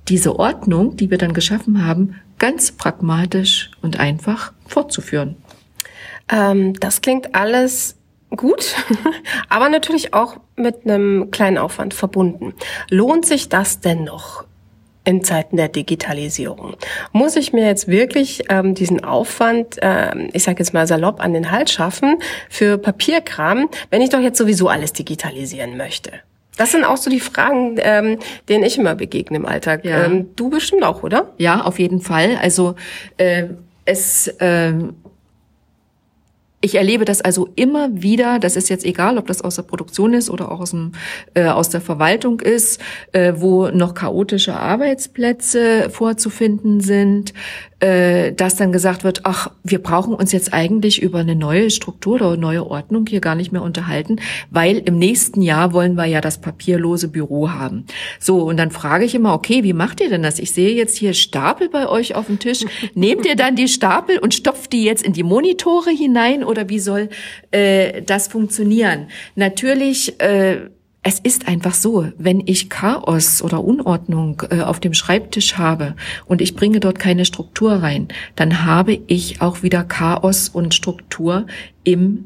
diese 0.08 0.38
Ordnung, 0.38 0.96
die 0.96 1.10
wir 1.10 1.18
dann 1.18 1.34
geschaffen 1.34 1.84
haben, 1.84 2.14
ganz 2.38 2.72
pragmatisch 2.72 3.70
und 3.82 4.00
einfach 4.00 4.52
fortzuführen. 4.66 5.36
Ähm, 6.30 6.74
das 6.80 7.00
klingt 7.00 7.34
alles 7.34 7.96
gut, 8.30 8.74
aber 9.48 9.68
natürlich 9.68 10.14
auch 10.14 10.38
mit 10.56 10.84
einem 10.84 11.30
kleinen 11.30 11.58
Aufwand 11.58 11.94
verbunden. 11.94 12.54
Lohnt 12.90 13.26
sich 13.26 13.48
das 13.48 13.80
denn 13.80 14.04
noch? 14.04 14.44
In 15.08 15.24
Zeiten 15.24 15.56
der 15.56 15.68
Digitalisierung. 15.68 16.76
Muss 17.12 17.34
ich 17.36 17.54
mir 17.54 17.64
jetzt 17.64 17.88
wirklich 17.88 18.42
ähm, 18.50 18.74
diesen 18.74 19.02
Aufwand, 19.02 19.82
äh, 19.82 20.28
ich 20.34 20.42
sage 20.42 20.58
jetzt 20.58 20.74
mal 20.74 20.86
salopp, 20.86 21.24
an 21.24 21.32
den 21.32 21.50
Hals 21.50 21.72
schaffen 21.72 22.18
für 22.50 22.76
Papierkram, 22.76 23.70
wenn 23.88 24.02
ich 24.02 24.10
doch 24.10 24.20
jetzt 24.20 24.36
sowieso 24.36 24.68
alles 24.68 24.92
digitalisieren 24.92 25.78
möchte? 25.78 26.12
Das 26.58 26.72
sind 26.72 26.84
auch 26.84 26.98
so 26.98 27.08
die 27.08 27.20
Fragen, 27.20 27.76
ähm, 27.78 28.18
denen 28.50 28.64
ich 28.64 28.76
immer 28.76 28.94
begegne 28.96 29.38
im 29.38 29.46
Alltag. 29.46 29.86
Ja. 29.86 30.04
Ähm, 30.04 30.28
du 30.36 30.50
bestimmt 30.50 30.82
auch, 30.84 31.02
oder? 31.02 31.32
Ja, 31.38 31.62
auf 31.62 31.78
jeden 31.78 32.02
Fall. 32.02 32.36
Also 32.42 32.74
äh, 33.16 33.44
es 33.86 34.28
äh, 34.28 34.74
ich 36.60 36.74
erlebe 36.74 37.04
das 37.04 37.20
also 37.20 37.48
immer 37.54 37.88
wieder, 38.02 38.38
das 38.40 38.56
ist 38.56 38.68
jetzt 38.68 38.84
egal, 38.84 39.16
ob 39.16 39.26
das 39.26 39.42
aus 39.42 39.56
der 39.56 39.62
Produktion 39.62 40.12
ist 40.12 40.28
oder 40.28 40.50
auch 40.50 40.60
aus, 40.60 40.70
dem, 40.70 40.92
äh, 41.34 41.46
aus 41.46 41.68
der 41.68 41.80
Verwaltung 41.80 42.40
ist, 42.40 42.80
äh, 43.12 43.34
wo 43.36 43.68
noch 43.68 43.94
chaotische 43.94 44.54
Arbeitsplätze 44.54 45.88
vorzufinden 45.90 46.80
sind, 46.80 47.32
äh, 47.80 48.32
dass 48.32 48.56
dann 48.56 48.72
gesagt 48.72 49.04
wird, 49.04 49.20
ach, 49.24 49.52
wir 49.62 49.80
brauchen 49.80 50.14
uns 50.14 50.32
jetzt 50.32 50.52
eigentlich 50.52 51.00
über 51.00 51.20
eine 51.20 51.36
neue 51.36 51.70
Struktur 51.70 52.16
oder 52.16 52.36
neue 52.36 52.66
Ordnung 52.66 53.06
hier 53.06 53.20
gar 53.20 53.34
nicht 53.34 53.52
mehr 53.52 53.62
unterhalten, 53.62 54.16
weil 54.50 54.78
im 54.78 54.98
nächsten 54.98 55.42
Jahr 55.42 55.72
wollen 55.72 55.94
wir 55.94 56.06
ja 56.06 56.20
das 56.20 56.40
papierlose 56.40 57.08
Büro 57.08 57.50
haben. 57.50 57.84
So, 58.18 58.42
und 58.42 58.56
dann 58.56 58.70
frage 58.70 59.04
ich 59.04 59.14
immer, 59.14 59.32
okay, 59.32 59.62
wie 59.62 59.72
macht 59.72 60.00
ihr 60.00 60.08
denn 60.08 60.22
das? 60.22 60.38
Ich 60.38 60.52
sehe 60.52 60.74
jetzt 60.74 60.96
hier 60.96 61.14
Stapel 61.14 61.68
bei 61.68 61.88
euch 61.88 62.14
auf 62.14 62.26
dem 62.26 62.38
Tisch. 62.38 62.64
Nehmt 62.94 63.24
ihr 63.26 63.36
dann 63.36 63.54
die 63.54 63.68
Stapel 63.68 64.18
und 64.18 64.34
stopft 64.34 64.72
die 64.72 64.84
jetzt 64.84 65.04
in 65.04 65.12
die 65.12 65.22
Monitore 65.22 65.90
hinein 65.90 66.42
oder 66.44 66.68
wie 66.68 66.80
soll 66.80 67.08
äh, 67.50 68.02
das 68.02 68.28
funktionieren? 68.28 69.08
Natürlich 69.36 70.20
äh, 70.20 70.68
es 71.02 71.20
ist 71.20 71.48
einfach 71.48 71.74
so, 71.74 72.08
wenn 72.18 72.42
ich 72.44 72.68
Chaos 72.68 73.40
oder 73.42 73.62
Unordnung 73.62 74.42
äh, 74.50 74.62
auf 74.62 74.80
dem 74.80 74.94
Schreibtisch 74.94 75.56
habe 75.56 75.94
und 76.26 76.40
ich 76.40 76.56
bringe 76.56 76.80
dort 76.80 76.98
keine 76.98 77.24
Struktur 77.24 77.74
rein, 77.74 78.08
dann 78.36 78.64
habe 78.64 78.98
ich 79.06 79.40
auch 79.40 79.62
wieder 79.62 79.84
Chaos 79.84 80.48
und 80.48 80.74
Struktur 80.74 81.46
im 81.84 82.24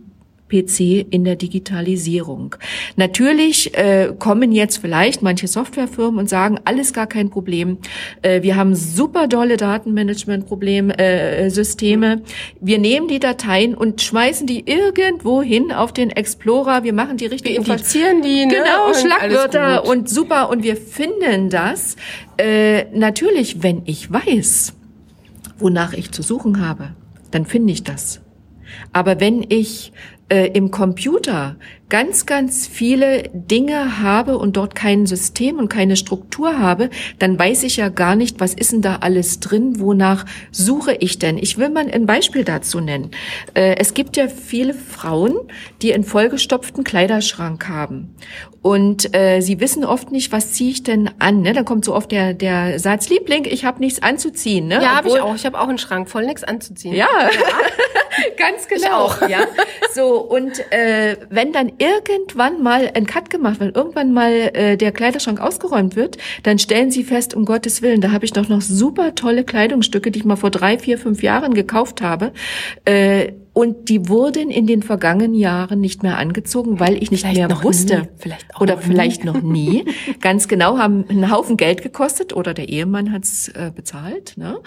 PC 0.53 1.07
in 1.11 1.25
der 1.25 1.37
Digitalisierung. 1.37 2.57
Natürlich 2.97 3.77
äh, 3.77 4.13
kommen 4.19 4.53
jetzt 4.53 4.77
vielleicht 4.77 5.23
manche 5.23 5.49
Softwarefirmen 5.49 6.19
und 6.19 6.29
sagen, 6.29 6.59
alles 6.65 6.93
gar 6.93 7.07
kein 7.07 7.31
Problem. 7.31 7.79
Äh, 8.21 8.43
wir 8.43 8.57
haben 8.57 8.75
super 8.75 9.29
dolle 9.29 9.57
Datenmanagement-Systeme. 9.57 10.99
Äh, 10.99 11.51
Systeme. 11.51 12.23
wir 12.61 12.79
nehmen 12.79 13.09
die 13.09 13.19
Dateien 13.19 13.75
und 13.75 14.03
schmeißen 14.03 14.47
die 14.47 14.65
irgendwo 14.67 15.43
hin 15.43 15.73
auf 15.73 15.93
den 15.93 16.11
Explorer. 16.11 16.85
Wir 16.85 16.93
machen 16.93 17.17
die 17.17 17.27
richtig. 17.27 17.53
Wir 17.53 17.59
infizieren 17.59 18.23
die. 18.23 18.47
Ne? 18.47 18.55
Genau, 18.55 18.93
Schlagwörter 18.95 19.85
und 19.87 20.09
super. 20.09 20.51
Und 20.51 20.63
wir 20.63 20.77
finden 20.77 21.49
das. 21.49 21.97
Äh, 22.37 22.85
natürlich, 22.93 23.63
wenn 23.63 23.83
ich 23.87 24.13
weiß, 24.13 24.75
wonach 25.59 25.93
ich 25.93 26.11
zu 26.13 26.23
suchen 26.23 26.67
habe, 26.67 26.91
dann 27.31 27.47
finde 27.47 27.73
ich 27.73 27.85
das. 27.85 28.21
Aber 28.93 29.21
wenn 29.21 29.45
ich 29.49 29.93
äh, 30.33 30.47
im 30.55 30.71
Computer 30.71 31.57
ganz, 31.91 32.25
ganz 32.25 32.67
viele 32.67 33.25
Dinge 33.35 34.01
habe 34.01 34.39
und 34.39 34.57
dort 34.57 34.75
kein 34.75 35.05
System 35.05 35.59
und 35.59 35.69
keine 35.69 35.95
Struktur 35.95 36.59
habe, 36.59 36.89
dann 37.19 37.39
weiß 37.39 37.65
ich 37.65 37.77
ja 37.77 37.91
gar 37.91 38.17
nicht, 38.17 38.41
was 38.41 38.55
ist 38.55 38.73
denn 38.73 38.81
da 38.81 39.01
alles 39.03 39.41
drin, 39.41 39.79
wonach 39.79 40.25
suche 40.51 40.95
ich 40.95 41.19
denn? 41.19 41.37
Ich 41.37 41.59
will 41.59 41.69
mal 41.69 41.87
ein 41.93 42.07
Beispiel 42.07 42.45
dazu 42.45 42.81
nennen. 42.81 43.11
Äh, 43.53 43.77
es 43.77 43.93
gibt 43.93 44.17
ja 44.17 44.29
viele 44.29 44.73
Frauen, 44.73 45.35
die 45.83 45.93
einen 45.93 46.05
vollgestopften 46.05 46.83
Kleiderschrank 46.83 47.69
haben. 47.69 48.15
Und 48.63 49.15
äh, 49.15 49.41
sie 49.41 49.61
wissen 49.61 49.85
oft 49.85 50.13
nicht, 50.13 50.33
was 50.33 50.53
ziehe 50.53 50.71
ich 50.71 50.83
denn 50.83 51.11
an. 51.19 51.43
Ne? 51.43 51.53
Dann 51.53 51.67
kommt 51.67 51.85
so 51.85 51.95
oft 51.95 52.11
der, 52.11 52.33
der 52.33 52.79
Satz, 52.79 53.11
Liebling, 53.11 53.45
ich 53.45 53.67
habe 53.67 53.81
nichts 53.81 54.03
anzuziehen. 54.03 54.69
Ne? 54.69 54.77
Ja, 54.77 54.97
habe 54.97 55.09
ich 55.09 55.21
auch. 55.21 55.35
Ich 55.35 55.45
habe 55.45 55.61
auch 55.61 55.69
einen 55.69 55.79
Schrank 55.79 56.09
voll 56.09 56.25
nichts 56.25 56.43
anzuziehen. 56.43 56.95
Ja, 56.95 57.09
ja. 57.21 57.29
ganz 58.39 58.69
genau. 58.69 59.09
Ich 59.09 59.13
auch. 59.23 59.29
Ja. 59.29 59.41
So, 59.95 60.22
und 60.23 60.61
äh, 60.73 61.17
wenn 61.31 61.53
dann 61.53 61.73
irgendwann 61.79 62.63
mal 62.63 62.91
ein 62.95 63.07
Cut 63.07 63.31
gemacht 63.31 63.61
wird, 63.61 63.77
irgendwann 63.77 64.13
mal 64.13 64.33
äh, 64.33 64.77
der 64.77 64.93
Kleiderschrank 64.93 65.41
ausgeräumt 65.41 65.97
wird, 65.97 66.19
dann 66.43 66.59
stellen 66.59 66.91
sie 66.91 67.05
fest, 67.05 67.35
um 67.35 67.45
Gottes 67.45 67.83
Willen, 67.83 68.01
da 68.01 68.13
habe 68.13 68.25
ich 68.25 68.33
doch 68.33 68.49
noch 68.49 68.61
super 68.61 69.15
tolle 69.15 69.45
Kleidungsstücke, 69.45 70.11
die 70.11 70.21
ich 70.21 70.25
mal 70.25 70.37
vor 70.37 70.51
drei, 70.51 70.79
vier, 70.79 70.99
fünf 70.99 71.23
Jahren 71.23 71.55
gekauft 71.55 72.03
habe. 72.03 72.33
Äh, 72.85 73.33
und 73.55 73.91
die 73.91 74.09
wurden 74.09 74.51
in 74.51 74.67
den 74.67 74.83
vergangenen 74.83 75.35
Jahren 75.35 75.81
nicht 75.81 76.03
mehr 76.03 76.17
angezogen, 76.17 76.81
weil 76.81 77.03
ich 77.03 77.11
nicht 77.11 77.21
vielleicht 77.21 77.49
mehr 77.49 77.63
wusste. 77.63 78.01
Nie. 78.01 78.09
Vielleicht 78.17 78.57
auch 78.57 78.63
oder 78.63 78.77
noch 78.77 78.83
vielleicht 78.83 79.25
nie. 79.25 79.31
noch 79.31 79.43
nie. 79.43 79.85
Ganz 80.21 80.49
genau, 80.49 80.79
haben 80.79 81.05
einen 81.09 81.31
Haufen 81.31 81.59
Geld 81.59 81.83
gekostet 81.83 82.35
oder 82.35 82.55
der 82.55 82.71
Ehemann 82.71 83.13
hat's 83.13 83.49
äh, 83.49 83.71
bezahlt. 83.75 84.39
Ne? 84.39 84.59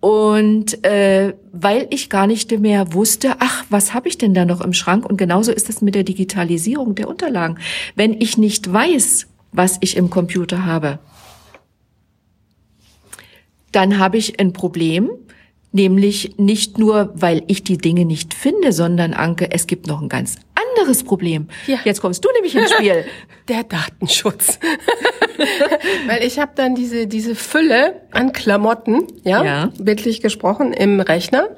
Und 0.00 0.82
äh, 0.86 1.34
weil 1.52 1.86
ich 1.90 2.08
gar 2.08 2.26
nicht 2.26 2.58
mehr 2.58 2.94
wusste, 2.94 3.36
ach, 3.40 3.64
was 3.68 3.92
habe 3.92 4.08
ich 4.08 4.16
denn 4.16 4.32
da 4.32 4.46
noch 4.46 4.62
im 4.62 4.72
Schrank? 4.72 5.04
Und 5.04 5.18
genauso 5.18 5.52
ist 5.52 5.68
es 5.68 5.82
mit 5.82 5.94
der 5.94 6.04
Digitalisierung 6.04 6.94
der 6.94 7.08
Unterlagen. 7.08 7.58
Wenn 7.94 8.14
ich 8.14 8.38
nicht 8.38 8.72
weiß, 8.72 9.26
was 9.52 9.76
ich 9.80 9.98
im 9.98 10.08
Computer 10.08 10.64
habe, 10.64 10.98
dann 13.72 13.98
habe 13.98 14.16
ich 14.16 14.40
ein 14.40 14.54
Problem, 14.54 15.10
Nämlich 15.72 16.34
nicht 16.36 16.78
nur, 16.78 17.12
weil 17.14 17.42
ich 17.46 17.62
die 17.62 17.78
Dinge 17.78 18.04
nicht 18.04 18.34
finde, 18.34 18.72
sondern 18.72 19.14
Anke, 19.14 19.50
es 19.52 19.66
gibt 19.68 19.86
noch 19.86 20.02
ein 20.02 20.08
ganz 20.08 20.36
anderes 20.76 21.04
Problem. 21.04 21.46
Ja. 21.66 21.78
Jetzt 21.84 22.00
kommst 22.00 22.24
du 22.24 22.28
nämlich 22.34 22.54
ins 22.56 22.72
Spiel. 22.72 23.04
Der 23.48 23.62
Datenschutz. 23.64 24.58
weil 26.06 26.24
ich 26.24 26.38
habe 26.38 26.52
dann 26.54 26.74
diese 26.74 27.06
diese 27.06 27.34
Fülle 27.34 28.02
an 28.10 28.32
Klamotten, 28.32 29.06
ja, 29.24 29.44
Ja. 29.44 29.72
bildlich 29.78 30.20
gesprochen 30.20 30.72
im 30.72 31.00
Rechner 31.00 31.48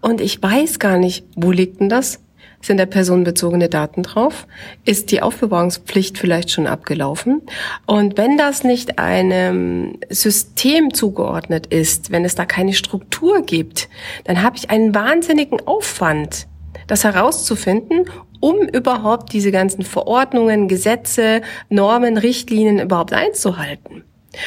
und 0.00 0.20
ich 0.20 0.42
weiß 0.42 0.78
gar 0.78 0.98
nicht, 0.98 1.24
wo 1.34 1.50
liegt 1.50 1.80
denn 1.80 1.88
das? 1.88 2.20
Sind 2.62 2.78
da 2.78 2.86
personenbezogene 2.86 3.68
Daten 3.68 4.04
drauf? 4.04 4.46
Ist 4.84 5.10
die 5.10 5.20
Aufbewahrungspflicht 5.20 6.16
vielleicht 6.16 6.50
schon 6.52 6.68
abgelaufen? 6.68 7.42
Und 7.86 8.16
wenn 8.16 8.38
das 8.38 8.62
nicht 8.62 9.00
einem 9.00 9.98
System 10.08 10.94
zugeordnet 10.94 11.66
ist, 11.66 12.12
wenn 12.12 12.24
es 12.24 12.36
da 12.36 12.46
keine 12.46 12.72
Struktur 12.72 13.42
gibt, 13.42 13.88
dann 14.24 14.42
habe 14.42 14.56
ich 14.56 14.70
einen 14.70 14.94
wahnsinnigen 14.94 15.60
Aufwand, 15.66 16.46
das 16.86 17.02
herauszufinden, 17.02 18.04
um 18.38 18.60
überhaupt 18.60 19.32
diese 19.32 19.50
ganzen 19.50 19.82
Verordnungen, 19.82 20.68
Gesetze, 20.68 21.42
Normen, 21.68 22.16
Richtlinien 22.16 22.78
überhaupt 22.78 23.12
einzuhalten. 23.12 24.04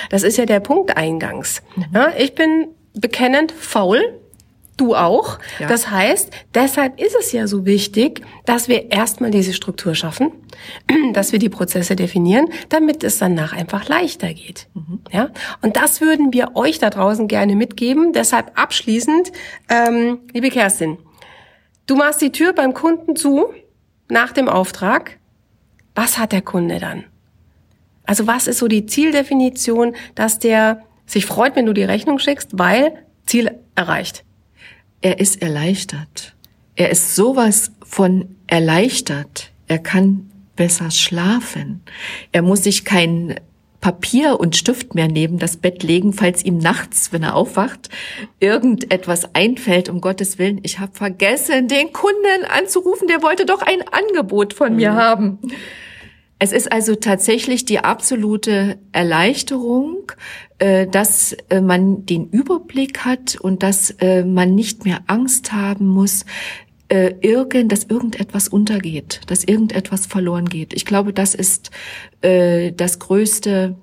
Das 0.10 0.24
ist 0.24 0.38
ja 0.38 0.46
der 0.46 0.60
Punkt 0.62 0.98
eingangs. 0.98 1.62
Ja, 1.94 2.14
ich 2.18 2.34
bin 2.34 2.70
bekennend 2.94 3.52
faul. 3.52 4.02
Du 4.78 4.94
auch. 4.94 5.40
Ja. 5.60 5.68
Das 5.68 5.90
heißt, 5.90 6.32
deshalb 6.54 7.00
ist 7.00 7.16
es 7.18 7.32
ja 7.32 7.48
so 7.48 7.66
wichtig, 7.66 8.22
dass 8.46 8.68
wir 8.68 8.92
erstmal 8.92 9.32
diese 9.32 9.54
Struktur 9.54 9.96
schaffen, 9.96 10.32
dass 11.14 11.32
wir 11.32 11.40
die 11.40 11.50
Prozesse 11.50 11.96
definieren, 11.96 12.48
damit 12.68 13.04
es 13.06 13.18
danach 13.18 13.54
einfach 13.54 13.88
leichter 13.88 14.34
geht. 14.34 14.68
Ja? 15.12 15.30
Und 15.62 15.78
das 15.78 16.02
würden 16.02 16.34
wir 16.34 16.56
euch 16.56 16.80
da 16.80 16.90
draußen 16.90 17.30
gerne 17.30 17.56
mitgeben. 17.56 18.12
Deshalb 18.12 18.52
abschließend, 18.60 19.32
ähm, 19.70 20.20
liebe 20.34 20.50
Kerstin, 20.50 20.98
du 21.88 21.96
machst 21.96 22.22
die 22.22 22.34
Tür 22.34 22.52
beim 22.52 22.74
Kunden 22.74 23.16
zu 23.16 23.54
nach 24.10 24.34
dem 24.34 24.50
Auftrag. 24.50 25.20
Was 25.96 26.18
hat 26.18 26.34
der 26.34 26.42
Kunde 26.42 26.80
dann? 26.80 27.06
Also 28.06 28.28
was 28.28 28.48
ist 28.48 28.60
so 28.60 28.68
die 28.68 28.86
Zieldefinition, 28.86 29.96
dass 30.16 30.38
der 30.38 30.84
sich 31.06 31.26
freut, 31.26 31.56
wenn 31.56 31.66
du 31.66 31.74
die 31.74 31.84
Rechnung 31.84 32.20
schickst, 32.20 32.50
weil 32.54 33.06
Ziel 33.26 33.52
erreicht? 33.76 34.25
Er 35.06 35.20
ist 35.20 35.44
erleichtert. 35.44 36.34
Er 36.76 36.90
ist 36.90 37.14
sowas 37.14 37.72
von 37.86 38.38
erleichtert. 38.48 39.52
Er 39.68 39.78
kann 39.78 40.32
besser 40.56 40.90
schlafen. 40.90 41.84
Er 42.32 42.42
muss 42.42 42.64
sich 42.64 42.86
kein 42.86 43.36
Papier 43.82 44.40
und 44.40 44.56
Stift 44.56 44.96
mehr 44.96 45.08
neben 45.08 45.38
das 45.38 45.58
Bett 45.58 45.84
legen, 45.84 46.12
falls 46.12 46.44
ihm 46.44 46.58
nachts, 46.58 47.14
wenn 47.14 47.22
er 47.22 47.36
aufwacht, 47.36 47.90
irgendetwas 48.40 49.36
einfällt, 49.36 49.90
um 49.90 50.02
Gottes 50.02 50.40
Willen. 50.40 50.60
Ich 50.64 50.80
habe 50.80 50.96
vergessen, 50.96 51.68
den 51.68 51.94
Kunden 51.94 52.44
anzurufen, 52.50 53.08
der 53.08 53.22
wollte 53.22 53.46
doch 53.46 53.62
ein 53.62 53.84
Angebot 53.88 54.56
von 54.56 54.76
mir 54.76 54.94
haben. 54.94 55.38
Es 56.38 56.52
ist 56.52 56.72
also 56.72 56.96
tatsächlich 56.96 57.64
die 57.64 57.80
absolute 57.80 58.78
Erleichterung, 58.92 60.12
äh, 60.60 60.86
dass 60.86 61.34
äh, 61.50 61.62
man 61.62 62.06
den 62.06 62.30
Überblick 62.30 63.00
hat 63.06 63.38
und 63.40 63.64
dass 63.64 63.92
äh, 64.02 64.26
man 64.26 64.54
nicht 64.54 64.84
mehr 64.84 65.00
Angst 65.08 65.54
haben 65.54 65.88
muss, 65.88 66.26
irgend, 66.88 67.72
dass 67.72 67.86
irgendetwas 67.86 68.48
untergeht, 68.48 69.22
dass 69.26 69.44
irgendetwas 69.44 70.06
verloren 70.06 70.48
geht. 70.48 70.72
Ich 70.76 70.86
glaube, 70.86 71.14
das 71.14 71.34
ist 71.34 71.72
das 72.22 73.00
größte 73.00 73.76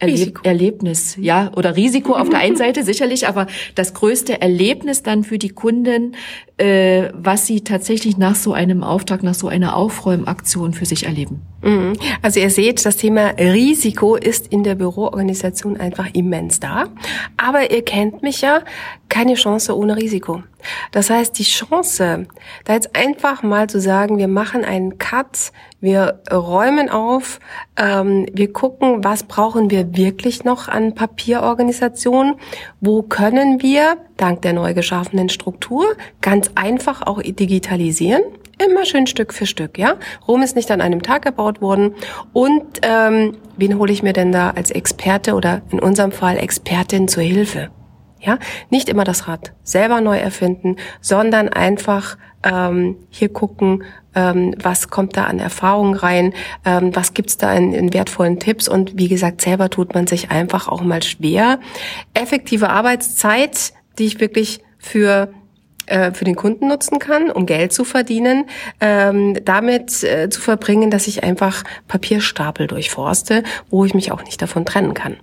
Erleb 0.00 0.18
Risiko. 0.18 0.42
Erlebnis, 0.44 1.16
ja, 1.20 1.52
oder 1.56 1.76
Risiko 1.76 2.14
auf 2.14 2.30
der 2.30 2.40
einen 2.40 2.56
Seite 2.58 2.84
sicherlich, 2.84 3.28
aber 3.28 3.46
das 3.74 3.92
größte 3.92 4.40
Erlebnis 4.40 5.02
dann 5.02 5.24
für 5.24 5.38
die 5.38 5.50
Kunden, 5.50 6.16
äh, 6.60 7.10
was 7.14 7.46
sie 7.46 7.62
tatsächlich 7.62 8.18
nach 8.18 8.34
so 8.34 8.52
einem 8.52 8.82
Auftrag, 8.82 9.22
nach 9.22 9.34
so 9.34 9.48
einer 9.48 9.76
Aufräumaktion 9.76 10.74
für 10.74 10.84
sich 10.84 11.06
erleben. 11.06 11.40
Mhm. 11.62 11.94
Also 12.20 12.38
ihr 12.40 12.50
seht, 12.50 12.84
das 12.84 12.96
Thema 12.96 13.28
Risiko 13.38 14.16
ist 14.16 14.48
in 14.48 14.62
der 14.62 14.74
Büroorganisation 14.74 15.78
einfach 15.78 16.08
immens 16.12 16.60
da. 16.60 16.88
Aber 17.38 17.70
ihr 17.70 17.82
kennt 17.82 18.22
mich 18.22 18.42
ja, 18.42 18.60
keine 19.08 19.34
Chance 19.34 19.76
ohne 19.76 19.96
Risiko. 19.96 20.42
Das 20.92 21.10
heißt, 21.10 21.38
die 21.38 21.44
Chance, 21.44 22.26
da 22.64 22.74
jetzt 22.74 22.94
einfach 22.94 23.42
mal 23.42 23.68
zu 23.68 23.80
sagen, 23.80 24.18
wir 24.18 24.28
machen 24.28 24.64
einen 24.64 24.98
Cut, 24.98 25.52
wir 25.80 26.20
räumen 26.30 26.90
auf, 26.90 27.40
ähm, 27.76 28.26
wir 28.32 28.52
gucken, 28.52 29.02
was 29.02 29.22
brauchen 29.22 29.70
wir 29.70 29.96
wirklich 29.96 30.44
noch 30.44 30.68
an 30.68 30.94
Papierorganisation, 30.94 32.36
wo 32.80 33.02
können 33.02 33.62
wir 33.62 33.96
dank 34.16 34.42
der 34.42 34.52
neu 34.52 34.74
geschaffenen 34.74 35.30
Struktur 35.30 35.96
ganz 36.20 36.49
einfach 36.56 37.02
auch 37.06 37.22
digitalisieren. 37.22 38.22
Immer 38.64 38.84
schön 38.84 39.06
Stück 39.06 39.32
für 39.32 39.46
Stück, 39.46 39.78
ja. 39.78 39.96
Rom 40.28 40.42
ist 40.42 40.54
nicht 40.54 40.70
an 40.70 40.80
einem 40.80 41.02
Tag 41.02 41.22
gebaut 41.22 41.62
worden. 41.62 41.94
Und 42.32 42.80
ähm, 42.82 43.38
wen 43.56 43.78
hole 43.78 43.92
ich 43.92 44.02
mir 44.02 44.12
denn 44.12 44.32
da 44.32 44.50
als 44.50 44.70
Experte 44.70 45.34
oder 45.34 45.62
in 45.70 45.80
unserem 45.80 46.12
Fall 46.12 46.36
Expertin 46.36 47.08
zur 47.08 47.22
Hilfe? 47.22 47.70
Ja, 48.20 48.38
nicht 48.68 48.90
immer 48.90 49.04
das 49.04 49.28
Rad 49.28 49.54
selber 49.62 50.02
neu 50.02 50.18
erfinden, 50.18 50.76
sondern 51.00 51.48
einfach 51.48 52.18
ähm, 52.42 52.96
hier 53.08 53.30
gucken, 53.30 53.82
ähm, 54.14 54.54
was 54.62 54.88
kommt 54.88 55.16
da 55.16 55.24
an 55.24 55.38
Erfahrung 55.38 55.94
rein, 55.94 56.34
ähm, 56.66 56.94
was 56.94 57.14
gibt's 57.14 57.38
da 57.38 57.52
in, 57.54 57.72
in 57.72 57.94
wertvollen 57.94 58.38
Tipps 58.38 58.68
und 58.68 58.98
wie 58.98 59.08
gesagt, 59.08 59.40
selber 59.40 59.70
tut 59.70 59.94
man 59.94 60.06
sich 60.06 60.30
einfach 60.30 60.68
auch 60.68 60.82
mal 60.82 61.02
schwer. 61.02 61.60
Effektive 62.12 62.68
Arbeitszeit, 62.68 63.72
die 63.98 64.04
ich 64.04 64.20
wirklich 64.20 64.60
für 64.78 65.32
äh, 65.90 66.12
für 66.12 66.24
den 66.24 66.36
Kunden 66.36 66.68
nutzen 66.68 66.98
kann, 66.98 67.30
um 67.30 67.46
Geld 67.46 67.72
zu 67.72 67.84
verdienen, 67.84 68.46
ähm, 68.80 69.36
damit 69.44 70.02
äh, 70.02 70.30
zu 70.30 70.40
verbringen, 70.40 70.90
dass 70.90 71.06
ich 71.06 71.24
einfach 71.24 71.64
Papierstapel 71.88 72.66
durchforste, 72.66 73.42
wo 73.68 73.84
ich 73.84 73.94
mich 73.94 74.12
auch 74.12 74.24
nicht 74.24 74.40
davon 74.40 74.64
trennen 74.64 74.94
kann. 74.94 75.16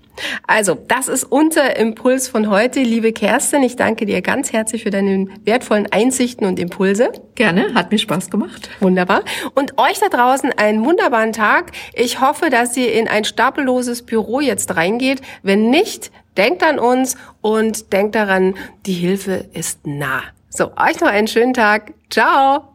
Also, 0.45 0.75
das 0.87 1.07
ist 1.07 1.23
unser 1.23 1.77
Impuls 1.77 2.27
von 2.27 2.49
heute, 2.49 2.81
liebe 2.81 3.13
Kerstin. 3.13 3.63
Ich 3.63 3.75
danke 3.75 4.05
dir 4.05 4.21
ganz 4.21 4.51
herzlich 4.51 4.83
für 4.83 4.89
deine 4.89 5.27
wertvollen 5.45 5.87
Einsichten 5.91 6.47
und 6.47 6.59
Impulse. 6.59 7.11
Gerne, 7.35 7.73
hat 7.75 7.91
mir 7.91 7.99
Spaß 7.99 8.29
gemacht. 8.29 8.69
Wunderbar. 8.79 9.21
Und 9.53 9.77
euch 9.77 9.99
da 9.99 10.09
draußen 10.09 10.51
einen 10.53 10.83
wunderbaren 10.85 11.33
Tag. 11.33 11.71
Ich 11.93 12.19
hoffe, 12.19 12.49
dass 12.49 12.75
ihr 12.75 12.93
in 12.93 13.07
ein 13.07 13.25
stapelloses 13.25 14.01
Büro 14.01 14.39
jetzt 14.39 14.75
reingeht. 14.75 15.21
Wenn 15.43 15.69
nicht, 15.69 16.11
denkt 16.35 16.63
an 16.63 16.79
uns 16.79 17.15
und 17.41 17.93
denkt 17.93 18.15
daran, 18.15 18.55
die 18.85 18.93
Hilfe 18.93 19.45
ist 19.53 19.85
nah. 19.85 20.23
So, 20.49 20.71
euch 20.77 20.99
noch 20.99 21.09
einen 21.09 21.27
schönen 21.27 21.53
Tag. 21.53 21.93
Ciao. 22.09 22.73